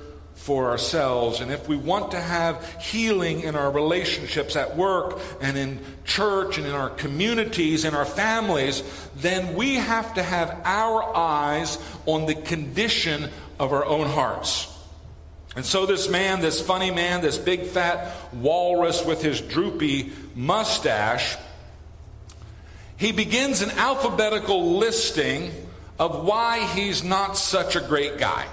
for 0.48 0.70
ourselves. 0.70 1.42
And 1.42 1.52
if 1.52 1.68
we 1.68 1.76
want 1.76 2.12
to 2.12 2.18
have 2.18 2.66
healing 2.80 3.40
in 3.40 3.54
our 3.54 3.70
relationships 3.70 4.56
at 4.56 4.78
work 4.78 5.20
and 5.42 5.58
in 5.58 5.78
church 6.06 6.56
and 6.56 6.66
in 6.66 6.72
our 6.72 6.88
communities 6.88 7.84
and 7.84 7.94
our 7.94 8.06
families, 8.06 8.82
then 9.14 9.54
we 9.56 9.74
have 9.74 10.14
to 10.14 10.22
have 10.22 10.58
our 10.64 11.14
eyes 11.14 11.76
on 12.06 12.24
the 12.24 12.34
condition 12.34 13.28
of 13.58 13.74
our 13.74 13.84
own 13.84 14.06
hearts. 14.06 14.74
And 15.54 15.66
so, 15.66 15.84
this 15.84 16.08
man, 16.08 16.40
this 16.40 16.62
funny 16.62 16.90
man, 16.90 17.20
this 17.20 17.36
big 17.36 17.64
fat 17.64 18.16
walrus 18.32 19.04
with 19.04 19.20
his 19.20 19.42
droopy 19.42 20.12
mustache, 20.34 21.36
he 22.96 23.12
begins 23.12 23.60
an 23.60 23.72
alphabetical 23.72 24.78
listing 24.78 25.52
of 25.98 26.24
why 26.24 26.64
he's 26.68 27.04
not 27.04 27.36
such 27.36 27.76
a 27.76 27.80
great 27.80 28.16
guy. 28.16 28.46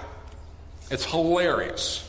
It's 0.90 1.04
hilarious. 1.04 2.02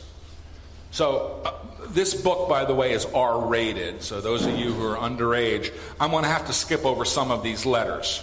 So, 0.90 1.42
uh, 1.44 1.52
this 1.88 2.14
book, 2.14 2.48
by 2.48 2.64
the 2.64 2.74
way, 2.74 2.92
is 2.92 3.04
R 3.06 3.46
rated. 3.46 4.02
So, 4.02 4.20
those 4.20 4.46
of 4.46 4.58
you 4.58 4.72
who 4.72 4.86
are 4.86 4.96
underage, 4.96 5.72
I'm 6.00 6.10
going 6.10 6.24
to 6.24 6.30
have 6.30 6.46
to 6.46 6.52
skip 6.52 6.84
over 6.84 7.04
some 7.04 7.30
of 7.30 7.42
these 7.42 7.66
letters. 7.66 8.22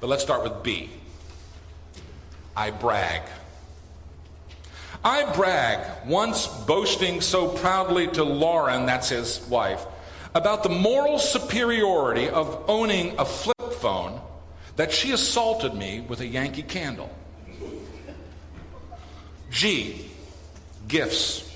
But 0.00 0.08
let's 0.08 0.22
start 0.22 0.42
with 0.42 0.62
B. 0.62 0.90
I 2.56 2.70
brag. 2.70 3.22
I 5.04 5.32
brag, 5.34 6.06
once 6.06 6.46
boasting 6.46 7.20
so 7.22 7.48
proudly 7.48 8.08
to 8.08 8.24
Lauren, 8.24 8.84
that's 8.84 9.08
his 9.08 9.40
wife, 9.48 9.84
about 10.34 10.62
the 10.62 10.68
moral 10.68 11.18
superiority 11.18 12.28
of 12.28 12.64
owning 12.68 13.18
a 13.18 13.24
flip 13.24 13.72
phone 13.74 14.20
that 14.76 14.92
she 14.92 15.12
assaulted 15.12 15.74
me 15.74 16.00
with 16.00 16.20
a 16.20 16.26
Yankee 16.26 16.62
candle. 16.62 17.10
G, 19.50 20.08
gifts. 20.88 21.46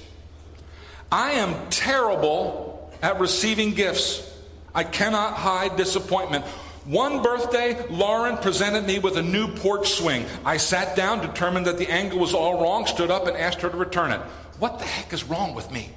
I 1.11 1.33
am 1.33 1.69
terrible 1.71 2.93
at 3.01 3.21
receiving 3.21 3.73
gifts. 3.75 4.31
I 4.75 4.83
cannot 4.83 5.35
hide 5.35 5.77
disappointment. 5.77 6.45
One 6.85 7.23
birthday, 7.23 7.87
Lauren 7.89 8.37
presented 8.37 8.85
me 8.85 8.99
with 8.99 9.17
a 9.17 9.23
new 9.23 9.49
porch 9.49 9.91
swing. 9.91 10.27
I 10.45 10.59
sat 10.59 10.97
down, 10.97 11.21
determined 11.21 11.67
that 11.67 11.79
the 11.79 11.89
angle 11.89 12.19
was 12.19 12.35
all 12.35 12.61
wrong, 12.61 12.87
stood 12.87 13.11
up, 13.11 13.27
and 13.27 13.37
asked 13.37 13.61
her 13.63 13.71
to 13.71 13.77
return 13.77 14.11
it. 14.11 14.21
What 14.59 14.81
the 14.81 14.85
heck 14.85 15.13
is 15.13 15.25
wrong 15.25 15.55
with 15.55 15.71
me? 15.71 15.91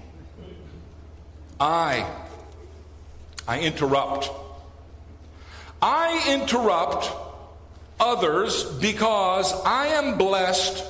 I, 1.59 2.09
I 3.47 3.61
interrupt. 3.61 4.29
I 5.81 6.39
interrupt 6.39 7.11
others 7.99 8.63
because 8.79 9.53
I 9.65 9.87
am 9.87 10.17
blessed 10.17 10.85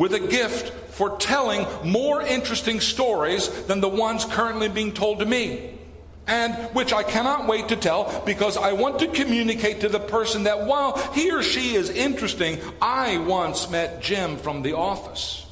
with 0.00 0.14
a 0.14 0.18
gift 0.18 0.72
for 0.94 1.18
telling 1.18 1.66
more 1.84 2.22
interesting 2.22 2.80
stories 2.80 3.48
than 3.66 3.82
the 3.82 3.88
ones 3.88 4.24
currently 4.24 4.66
being 4.66 4.92
told 4.92 5.18
to 5.18 5.26
me. 5.26 5.78
And 6.26 6.54
which 6.74 6.94
I 6.94 7.02
cannot 7.02 7.46
wait 7.46 7.68
to 7.68 7.76
tell 7.76 8.22
because 8.24 8.56
I 8.56 8.72
want 8.72 9.00
to 9.00 9.08
communicate 9.08 9.82
to 9.82 9.90
the 9.90 10.00
person 10.00 10.44
that 10.44 10.64
while 10.64 10.96
he 11.12 11.30
or 11.30 11.42
she 11.42 11.74
is 11.74 11.90
interesting, 11.90 12.58
I 12.80 13.18
once 13.18 13.68
met 13.68 14.00
Jim 14.00 14.38
from 14.38 14.62
the 14.62 14.72
office. 14.72 15.44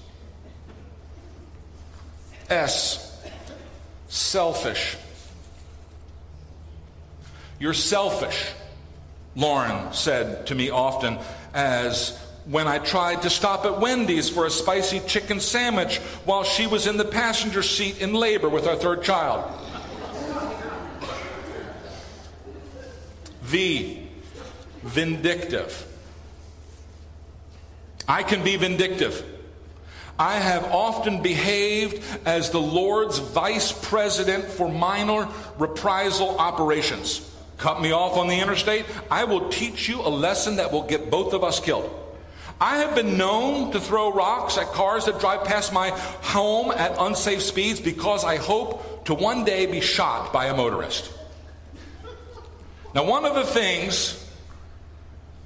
S. 2.48 3.04
Selfish. 4.08 4.96
You're 7.60 7.74
selfish, 7.74 8.50
Lauren 9.36 9.92
said 9.92 10.46
to 10.46 10.54
me 10.54 10.70
often 10.70 11.18
as 11.52 12.18
when 12.48 12.66
I 12.66 12.78
tried 12.78 13.22
to 13.22 13.30
stop 13.30 13.66
at 13.66 13.78
Wendy's 13.78 14.30
for 14.30 14.46
a 14.46 14.50
spicy 14.50 15.00
chicken 15.00 15.38
sandwich 15.38 15.98
while 16.24 16.44
she 16.44 16.66
was 16.66 16.86
in 16.86 16.96
the 16.96 17.04
passenger 17.04 17.62
seat 17.62 18.00
in 18.00 18.14
labor 18.14 18.48
with 18.48 18.66
our 18.66 18.74
third 18.74 19.02
child. 19.02 19.44
V, 23.42 24.08
vindictive. 24.82 25.86
I 28.08 28.22
can 28.22 28.42
be 28.42 28.56
vindictive. 28.56 29.24
I 30.18 30.36
have 30.36 30.64
often 30.64 31.22
behaved 31.22 32.02
as 32.26 32.50
the 32.50 32.60
Lord's 32.60 33.18
vice 33.18 33.72
president 33.72 34.44
for 34.44 34.70
minor 34.70 35.28
reprisal 35.58 36.38
operations. 36.38 37.30
Cut 37.58 37.82
me 37.82 37.92
off 37.92 38.16
on 38.16 38.28
the 38.28 38.40
interstate, 38.40 38.86
I 39.10 39.24
will 39.24 39.50
teach 39.50 39.88
you 39.88 40.00
a 40.00 40.08
lesson 40.08 40.56
that 40.56 40.72
will 40.72 40.84
get 40.84 41.10
both 41.10 41.34
of 41.34 41.44
us 41.44 41.60
killed. 41.60 41.97
I 42.60 42.78
have 42.78 42.94
been 42.94 43.16
known 43.16 43.70
to 43.72 43.80
throw 43.80 44.12
rocks 44.12 44.58
at 44.58 44.72
cars 44.72 45.04
that 45.04 45.20
drive 45.20 45.44
past 45.44 45.72
my 45.72 45.90
home 45.90 46.72
at 46.72 46.96
unsafe 46.98 47.42
speeds 47.42 47.80
because 47.80 48.24
I 48.24 48.36
hope 48.36 49.04
to 49.04 49.14
one 49.14 49.44
day 49.44 49.66
be 49.66 49.80
shot 49.80 50.32
by 50.32 50.46
a 50.46 50.56
motorist. 50.56 51.12
Now, 52.94 53.04
one 53.04 53.24
of 53.24 53.34
the 53.34 53.44
things 53.44 54.24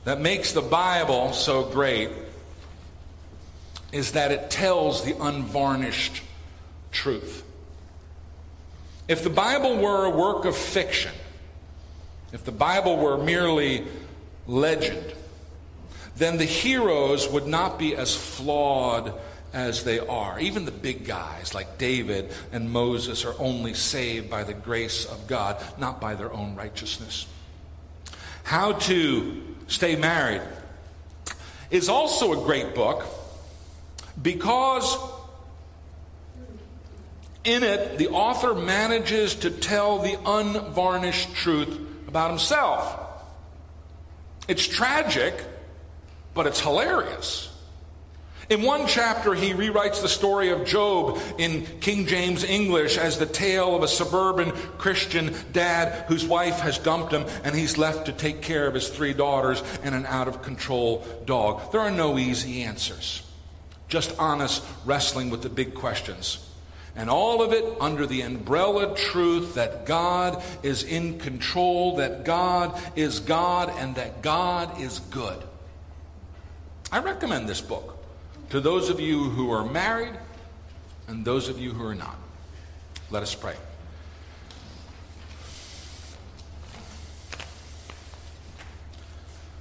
that 0.05 0.21
makes 0.21 0.53
the 0.53 0.63
Bible 0.63 1.33
so 1.33 1.65
great 1.65 2.11
is 3.93 4.13
that 4.13 4.33
it 4.33 4.51
tells 4.51 5.05
the 5.05 5.15
unvarnished 5.21 6.23
truth. 6.93 7.45
If 9.07 9.23
the 9.23 9.31
Bible 9.31 9.77
were 9.77 10.07
a 10.07 10.11
work 10.11 10.47
of 10.47 10.57
fiction, 10.57 11.13
if 12.33 12.45
the 12.45 12.53
Bible 12.53 12.97
were 12.97 13.19
merely 13.19 13.85
legend, 14.47 15.13
then 16.23 16.39
the 16.39 16.45
heroes 16.45 17.29
would 17.29 17.47
not 17.47 17.79
be 17.79 17.97
as 17.97 18.16
flawed 18.16 19.12
as 19.53 19.85
they 19.85 19.99
are. 19.99 20.39
Even 20.39 20.64
the 20.64 20.70
big 20.70 21.05
guys 21.05 21.55
like 21.55 21.79
David 21.79 22.31
and 22.53 22.70
Moses 22.70 23.25
are 23.25 23.35
only 23.39 23.75
saved 23.75 24.31
by 24.31 24.45
the 24.45 24.55
grace 24.55 25.05
of 25.05 25.27
God, 25.27 25.62
not 25.79 26.01
by 26.01 26.14
their 26.14 26.33
own 26.33 26.55
righteousness. 26.55 27.27
How 28.45 28.73
to 28.73 29.43
Stay 29.66 29.97
Married 29.97 30.43
is 31.70 31.89
also 31.89 32.33
a 32.33 32.45
great 32.45 32.75
book 32.75 33.05
because 34.20 34.97
In 37.45 37.64
it, 37.64 37.99
the 37.99 38.09
author 38.09 38.55
manages 38.55 39.35
to 39.37 39.51
tell 39.51 39.99
the 39.99 40.16
unvarnished 40.25 41.35
truth 41.35 41.77
about 42.07 42.31
himself. 42.31 43.01
It's 44.47 44.66
tragic, 44.66 45.35
but 46.35 46.47
it's 46.47 46.61
hilarious. 46.61 47.49
In 48.51 48.62
one 48.62 48.87
chapter, 48.87 49.35
he 49.35 49.55
rewrites 49.55 50.03
the 50.03 50.09
story 50.09 50.51
of 50.51 50.66
Job 50.66 51.18
in 51.39 51.64
King 51.80 52.07
James 52.07 52.45
English 52.45 52.99
as 52.99 53.18
the 53.18 53.24
tale 53.24 53.74
of 53.74 53.83
a 53.83 53.89
suburban 53.89 54.51
Christian 54.78 55.33
dad 55.53 56.07
whose 56.07 56.26
wife 56.26 56.59
has 56.59 56.76
dumped 56.76 57.12
him 57.12 57.24
and 57.45 57.55
he's 57.55 57.78
left 57.78 58.07
to 58.07 58.12
take 58.12 58.43
care 58.43 58.66
of 58.66 58.74
his 58.74 58.89
three 58.89 59.14
daughters 59.14 59.62
and 59.83 59.95
an 59.95 60.07
out 60.07 60.28
of 60.28 60.43
control 60.43 61.07
dog. 61.24 61.72
There 61.72 61.80
are 61.80 61.91
no 61.91 62.18
easy 62.18 62.62
answers, 62.62 63.22
just 63.89 64.14
honest 64.18 64.62
wrestling 64.85 65.30
with 65.30 65.43
the 65.43 65.49
big 65.49 65.74
questions. 65.74 66.47
And 66.95 67.09
all 67.09 67.41
of 67.43 67.53
it 67.53 67.64
under 67.80 68.07
the 68.07 68.20
umbrella 68.20 68.95
truth 68.95 69.55
that 69.55 69.87
God 69.87 70.43
is 70.62 70.83
in 70.83 71.18
control, 71.18 71.97
that 71.97 72.24
God 72.24 72.78
is 72.97 73.20
God, 73.20 73.72
and 73.78 73.95
that 73.95 74.20
God 74.20 74.78
is 74.78 74.99
good. 74.99 75.43
I 76.93 76.99
recommend 76.99 77.49
this 77.49 77.62
book 77.62 77.97
to 78.51 78.61
those 78.61 78.90
of 78.90 79.01
you 79.01 79.30
who 79.30 79.51
are 79.51 79.64
married 79.64 80.12
and 81.09 81.24
those 81.24 81.49
of 81.49 81.59
you 81.59 81.72
who 81.72 81.86
are 81.86 81.95
not. 81.95 82.16
Let 83.11 83.22
us 83.22 83.34
pray. 83.34 83.57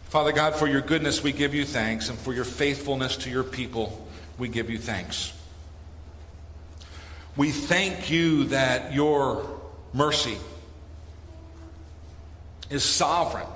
Father 0.09 0.33
God, 0.33 0.55
for 0.55 0.67
your 0.67 0.81
goodness 0.81 1.23
we 1.23 1.31
give 1.31 1.55
you 1.55 1.63
thanks, 1.63 2.09
and 2.09 2.19
for 2.19 2.33
your 2.33 2.43
faithfulness 2.43 3.15
to 3.15 3.29
your 3.29 3.45
people 3.45 4.05
we 4.37 4.49
give 4.49 4.69
you 4.69 4.77
thanks. 4.77 5.31
We 7.37 7.51
thank 7.51 8.11
you 8.11 8.43
that 8.45 8.93
your 8.93 9.61
mercy 9.93 10.37
is 12.69 12.83
sovereign 12.83 13.47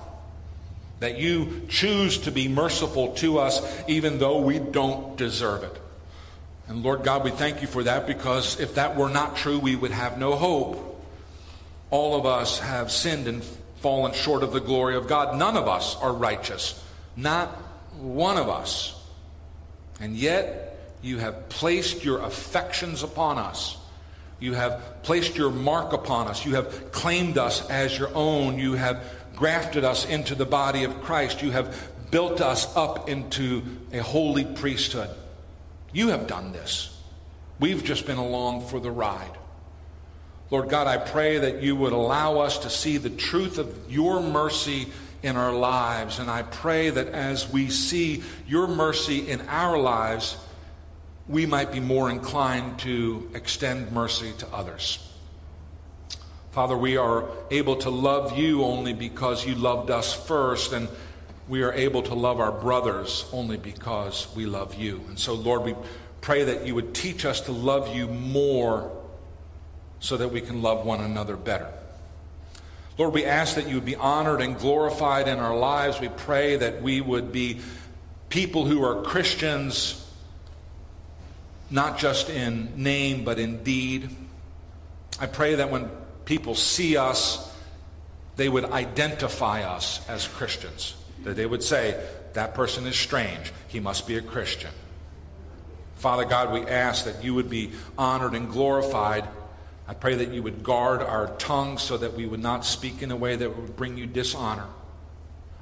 that 1.06 1.20
you 1.20 1.62
choose 1.70 2.18
to 2.18 2.32
be 2.32 2.47
merciful 2.47 3.14
to 3.14 3.38
us 3.38 3.62
even 3.88 4.18
though 4.18 4.39
we 4.39 4.58
don't 4.58 5.16
deserve 5.18 5.62
it. 5.62 5.80
And 6.68 6.82
Lord 6.82 7.03
God, 7.03 7.24
we 7.24 7.30
thank 7.30 7.62
you 7.62 7.68
for 7.68 7.84
that 7.84 8.08
because 8.08 8.60
if 8.60 8.74
that 8.74 8.95
were 8.95 9.10
not 9.10 9.36
true, 9.36 9.60
we 9.60 9.76
would 9.76 9.91
have 9.91 10.18
no 10.18 10.36
hope. 10.36 10.99
All 11.91 12.18
of 12.18 12.26
us 12.26 12.58
have 12.58 12.91
sinned 12.91 13.28
and 13.28 13.43
fallen 13.82 14.14
short 14.14 14.41
of 14.41 14.51
the 14.51 14.60
glory 14.60 14.95
of 14.95 15.08
God. 15.08 15.38
None 15.38 15.56
of 15.56 15.68
us 15.68 15.95
are 15.97 16.12
righteous. 16.12 16.84
Not 17.16 17.49
one 17.99 18.38
of 18.38 18.49
us. 18.49 18.99
And 19.99 20.16
yet, 20.16 20.80
you 21.03 21.20
have 21.20 21.49
placed 21.49 22.03
your 22.03 22.22
affections 22.22 23.03
upon 23.03 23.38
us. 23.38 23.78
You 24.39 24.53
have 24.53 25.03
placed 25.03 25.38
your 25.38 25.51
mark 25.51 25.93
upon 25.93 26.30
us. 26.30 26.47
You 26.47 26.56
have 26.56 26.91
claimed 26.91 27.38
us 27.38 27.70
as 27.70 27.95
your 27.95 28.10
own. 28.16 28.58
You 28.58 28.74
have 28.74 29.03
grafted 29.36 29.84
us 29.84 30.06
into 30.06 30.36
the 30.36 30.46
body 30.46 30.84
of 30.84 31.02
Christ. 31.02 31.42
You 31.42 31.52
have 31.52 31.76
built 32.12 32.42
us 32.42 32.76
up 32.76 33.10
into 33.10 33.64
a 33.92 34.00
holy 34.00 34.46
priesthood. 34.46 35.10
You 35.94 36.10
have 36.10 36.28
done 36.28 36.52
this. 36.52 36.98
We've 37.60 37.84
just 37.84 38.06
been 38.06 38.18
along 38.18 38.68
for 38.68 38.80
the 38.80 38.92
ride. 38.92 39.38
Lord 40.52 40.70
God, 40.70 40.88
I 40.88 40.98
pray 40.98 41.40
that 41.40 41.64
you 41.64 41.76
would 41.76 41.94
allow 41.94 42.40
us 42.40 42.60
to 42.60 42.70
see 42.70 42.98
the 42.98 43.10
truth 43.10 43.58
of 43.58 43.92
your 43.92 44.22
mercy 44.22 44.88
in 45.24 45.38
our 45.38 45.54
lives. 45.54 46.20
And 46.20 46.30
I 46.30 46.44
pray 46.44 46.90
that 46.92 47.08
as 47.08 47.52
we 47.52 47.70
see 47.70 48.24
your 48.48 48.68
mercy 48.68 49.28
in 49.28 49.42
our 49.42 49.78
lives, 49.78 50.38
we 51.28 51.46
might 51.46 51.72
be 51.72 51.80
more 51.80 52.12
inclined 52.12 52.80
to 52.80 53.30
extend 53.34 53.92
mercy 53.92 54.34
to 54.38 54.48
others. 54.54 55.00
Father, 56.56 56.78
we 56.78 56.95
are 56.95 57.26
able 57.51 57.76
to 57.76 57.89
love 57.89 58.38
you 58.38 58.64
only 58.64 58.93
because 58.93 59.45
you 59.45 59.56
loved 59.56 59.91
us 59.91 60.14
first, 60.14 60.72
and 60.72 60.88
we 61.49 61.64
are 61.64 61.74
able 61.74 62.01
to 62.03 62.14
love 62.14 62.39
our 62.39 62.53
brothers 62.53 63.26
only 63.34 63.58
because 63.58 64.34
we 64.38 64.45
love 64.45 64.74
you. 64.76 65.03
And 65.10 65.20
so, 65.20 65.34
Lord, 65.34 65.64
we 65.64 65.76
pray 66.22 66.45
that 66.45 66.66
you 66.66 66.74
would 66.74 66.95
teach 66.95 67.26
us 67.26 67.41
to 67.41 67.51
love 67.51 67.93
you 67.93 68.08
more 68.08 68.89
so 69.99 70.16
that 70.16 70.30
we 70.30 70.39
can 70.39 70.62
love 70.62 70.86
one 70.86 71.01
another 71.01 71.36
better. 71.36 71.68
Lord, 72.97 73.14
we 73.14 73.26
ask 73.26 73.56
that 73.56 73.68
you 73.68 73.76
would 73.76 73.84
be 73.84 73.97
honored 73.97 74.39
and 74.39 74.58
glorified 74.58 75.28
in 75.28 75.39
our 75.39 75.58
lives. 75.58 75.99
We 75.99 76.08
pray 76.08 76.56
that 76.56 76.82
we 76.82 77.01
would 77.01 77.34
be 77.34 77.60
people 78.30 78.64
who 78.64 78.82
are 78.82 79.01
Christians, 79.01 80.10
not 81.70 81.97
just 81.97 82.30
in 82.30 82.82
name, 82.82 83.26
but 83.26 83.39
in 83.39 83.62
deed. 83.62 84.10
I 85.20 85.26
pray 85.26 85.56
that 85.56 85.70
when 85.70 85.89
people 86.26 86.55
see 86.55 86.97
us, 86.97 87.53
they 88.36 88.49
would 88.49 88.65
identify 88.65 89.63
us 89.63 90.07
as 90.09 90.28
Christians. 90.28 90.95
That 91.23 91.36
they 91.36 91.45
would 91.45 91.63
say, 91.63 92.03
that 92.34 92.53
person 92.53 92.86
is 92.86 92.97
strange. 92.97 93.53
He 93.67 93.80
must 93.80 94.07
be 94.07 94.17
a 94.17 94.21
Christian. 94.21 94.71
Father 95.95 96.26
God, 96.26 96.51
we 96.51 96.61
ask 96.61 97.05
that 97.05 97.23
you 97.23 97.34
would 97.34 97.49
be 97.49 97.71
honored 97.97 98.34
and 98.34 98.49
glorified. 98.49 99.28
I 99.88 99.93
pray 99.93 100.15
that 100.15 100.34
you 100.34 100.43
would 100.43 100.63
guard 100.63 101.01
our 101.01 101.28
tongues 101.38 101.82
so 101.82 101.97
that 101.97 102.13
we 102.13 102.26
would 102.26 102.41
not 102.41 102.65
speak 102.65 103.01
in 103.01 103.11
a 103.11 103.15
way 103.15 103.36
that 103.36 103.55
would 103.55 103.76
bring 103.76 103.97
you 103.97 104.05
dishonor. 104.05 104.67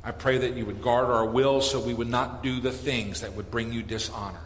I 0.04 0.12
pray 0.12 0.40
that 0.40 0.56
you 0.58 0.66
would 0.66 0.82
guard 0.82 1.10
our 1.10 1.26
will 1.26 1.62
so 1.62 1.80
we 1.80 1.94
would 1.94 2.10
not 2.10 2.44
do 2.44 2.60
the 2.60 2.72
things 2.72 3.22
that 3.22 3.34
would 3.34 3.52
bring 3.52 3.72
you 3.72 3.84
dishonor. 3.84 4.42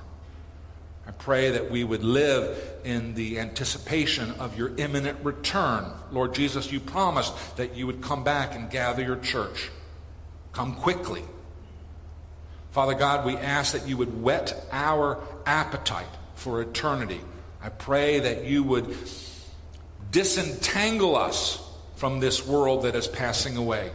I 1.07 1.11
pray 1.11 1.51
that 1.51 1.71
we 1.71 1.85
would 1.85 2.03
live 2.03 2.59
in 2.83 3.13
the 3.13 3.39
anticipation 3.39 4.31
of 4.31 4.57
your 4.57 4.75
imminent 4.75 5.23
return. 5.23 5.85
Lord 6.11 6.35
Jesus, 6.35 6.69
you 6.69 6.81
promised 6.81 7.55
that 7.55 7.75
you 7.75 7.87
would 7.87 8.01
come 8.01 8.25
back 8.25 8.55
and 8.55 8.69
gather 8.69 9.01
your 9.01 9.15
church. 9.15 9.69
Come 10.51 10.75
quickly. 10.75 11.23
Father 12.71 12.93
God, 12.93 13.25
we 13.25 13.37
ask 13.37 13.71
that 13.71 13.87
you 13.87 13.95
would 13.95 14.21
whet 14.21 14.53
our 14.71 15.23
appetite 15.45 16.05
for 16.35 16.61
eternity. 16.61 17.21
I 17.61 17.69
pray 17.69 18.19
that 18.19 18.43
you 18.43 18.63
would 18.63 18.95
disentangle 20.11 21.15
us 21.15 21.63
from 21.95 22.19
this 22.19 22.45
world 22.45 22.83
that 22.83 22.95
is 22.95 23.07
passing 23.07 23.55
away. 23.55 23.91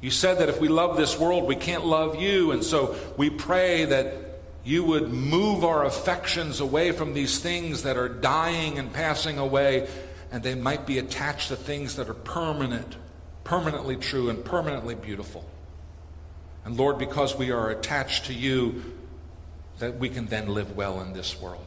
You 0.00 0.12
said 0.12 0.38
that 0.38 0.48
if 0.48 0.60
we 0.60 0.68
love 0.68 0.96
this 0.96 1.18
world, 1.18 1.44
we 1.48 1.56
can't 1.56 1.84
love 1.84 2.22
you. 2.22 2.52
And 2.52 2.62
so 2.62 2.96
we 3.16 3.28
pray 3.28 3.86
that 3.86 4.27
you 4.68 4.84
would 4.84 5.10
move 5.10 5.64
our 5.64 5.86
affections 5.86 6.60
away 6.60 6.92
from 6.92 7.14
these 7.14 7.40
things 7.40 7.84
that 7.84 7.96
are 7.96 8.10
dying 8.10 8.78
and 8.78 8.92
passing 8.92 9.38
away, 9.38 9.88
and 10.30 10.42
they 10.42 10.54
might 10.54 10.84
be 10.84 10.98
attached 10.98 11.48
to 11.48 11.56
things 11.56 11.96
that 11.96 12.06
are 12.06 12.12
permanent, 12.12 12.96
permanently 13.44 13.96
true, 13.96 14.28
and 14.28 14.44
permanently 14.44 14.94
beautiful. 14.94 15.48
And 16.66 16.76
Lord, 16.76 16.98
because 16.98 17.34
we 17.34 17.50
are 17.50 17.70
attached 17.70 18.26
to 18.26 18.34
you, 18.34 18.84
that 19.78 19.98
we 19.98 20.10
can 20.10 20.26
then 20.26 20.48
live 20.48 20.76
well 20.76 21.00
in 21.00 21.14
this 21.14 21.40
world. 21.40 21.64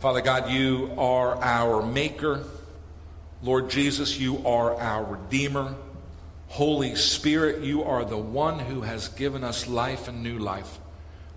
Father 0.00 0.22
God, 0.22 0.50
you 0.50 0.90
are 0.98 1.40
our 1.40 1.80
maker. 1.86 2.42
Lord 3.40 3.70
Jesus, 3.70 4.18
you 4.18 4.44
are 4.44 4.74
our 4.80 5.04
redeemer. 5.04 5.76
Holy 6.48 6.96
Spirit, 6.96 7.62
you 7.62 7.84
are 7.84 8.04
the 8.04 8.18
one 8.18 8.58
who 8.58 8.80
has 8.80 9.06
given 9.10 9.44
us 9.44 9.68
life 9.68 10.08
and 10.08 10.24
new 10.24 10.40
life. 10.40 10.80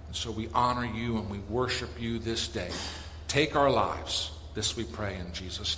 And 0.09 0.15
so 0.15 0.31
we 0.31 0.49
honor 0.55 0.85
you 0.85 1.19
and 1.19 1.29
we 1.29 1.37
worship 1.37 2.01
you 2.01 2.17
this 2.17 2.47
day. 2.47 2.71
Take 3.27 3.55
our 3.55 3.69
lives. 3.69 4.31
This 4.55 4.75
we 4.75 4.83
pray 4.83 5.15
in 5.19 5.31
Jesus' 5.33 5.77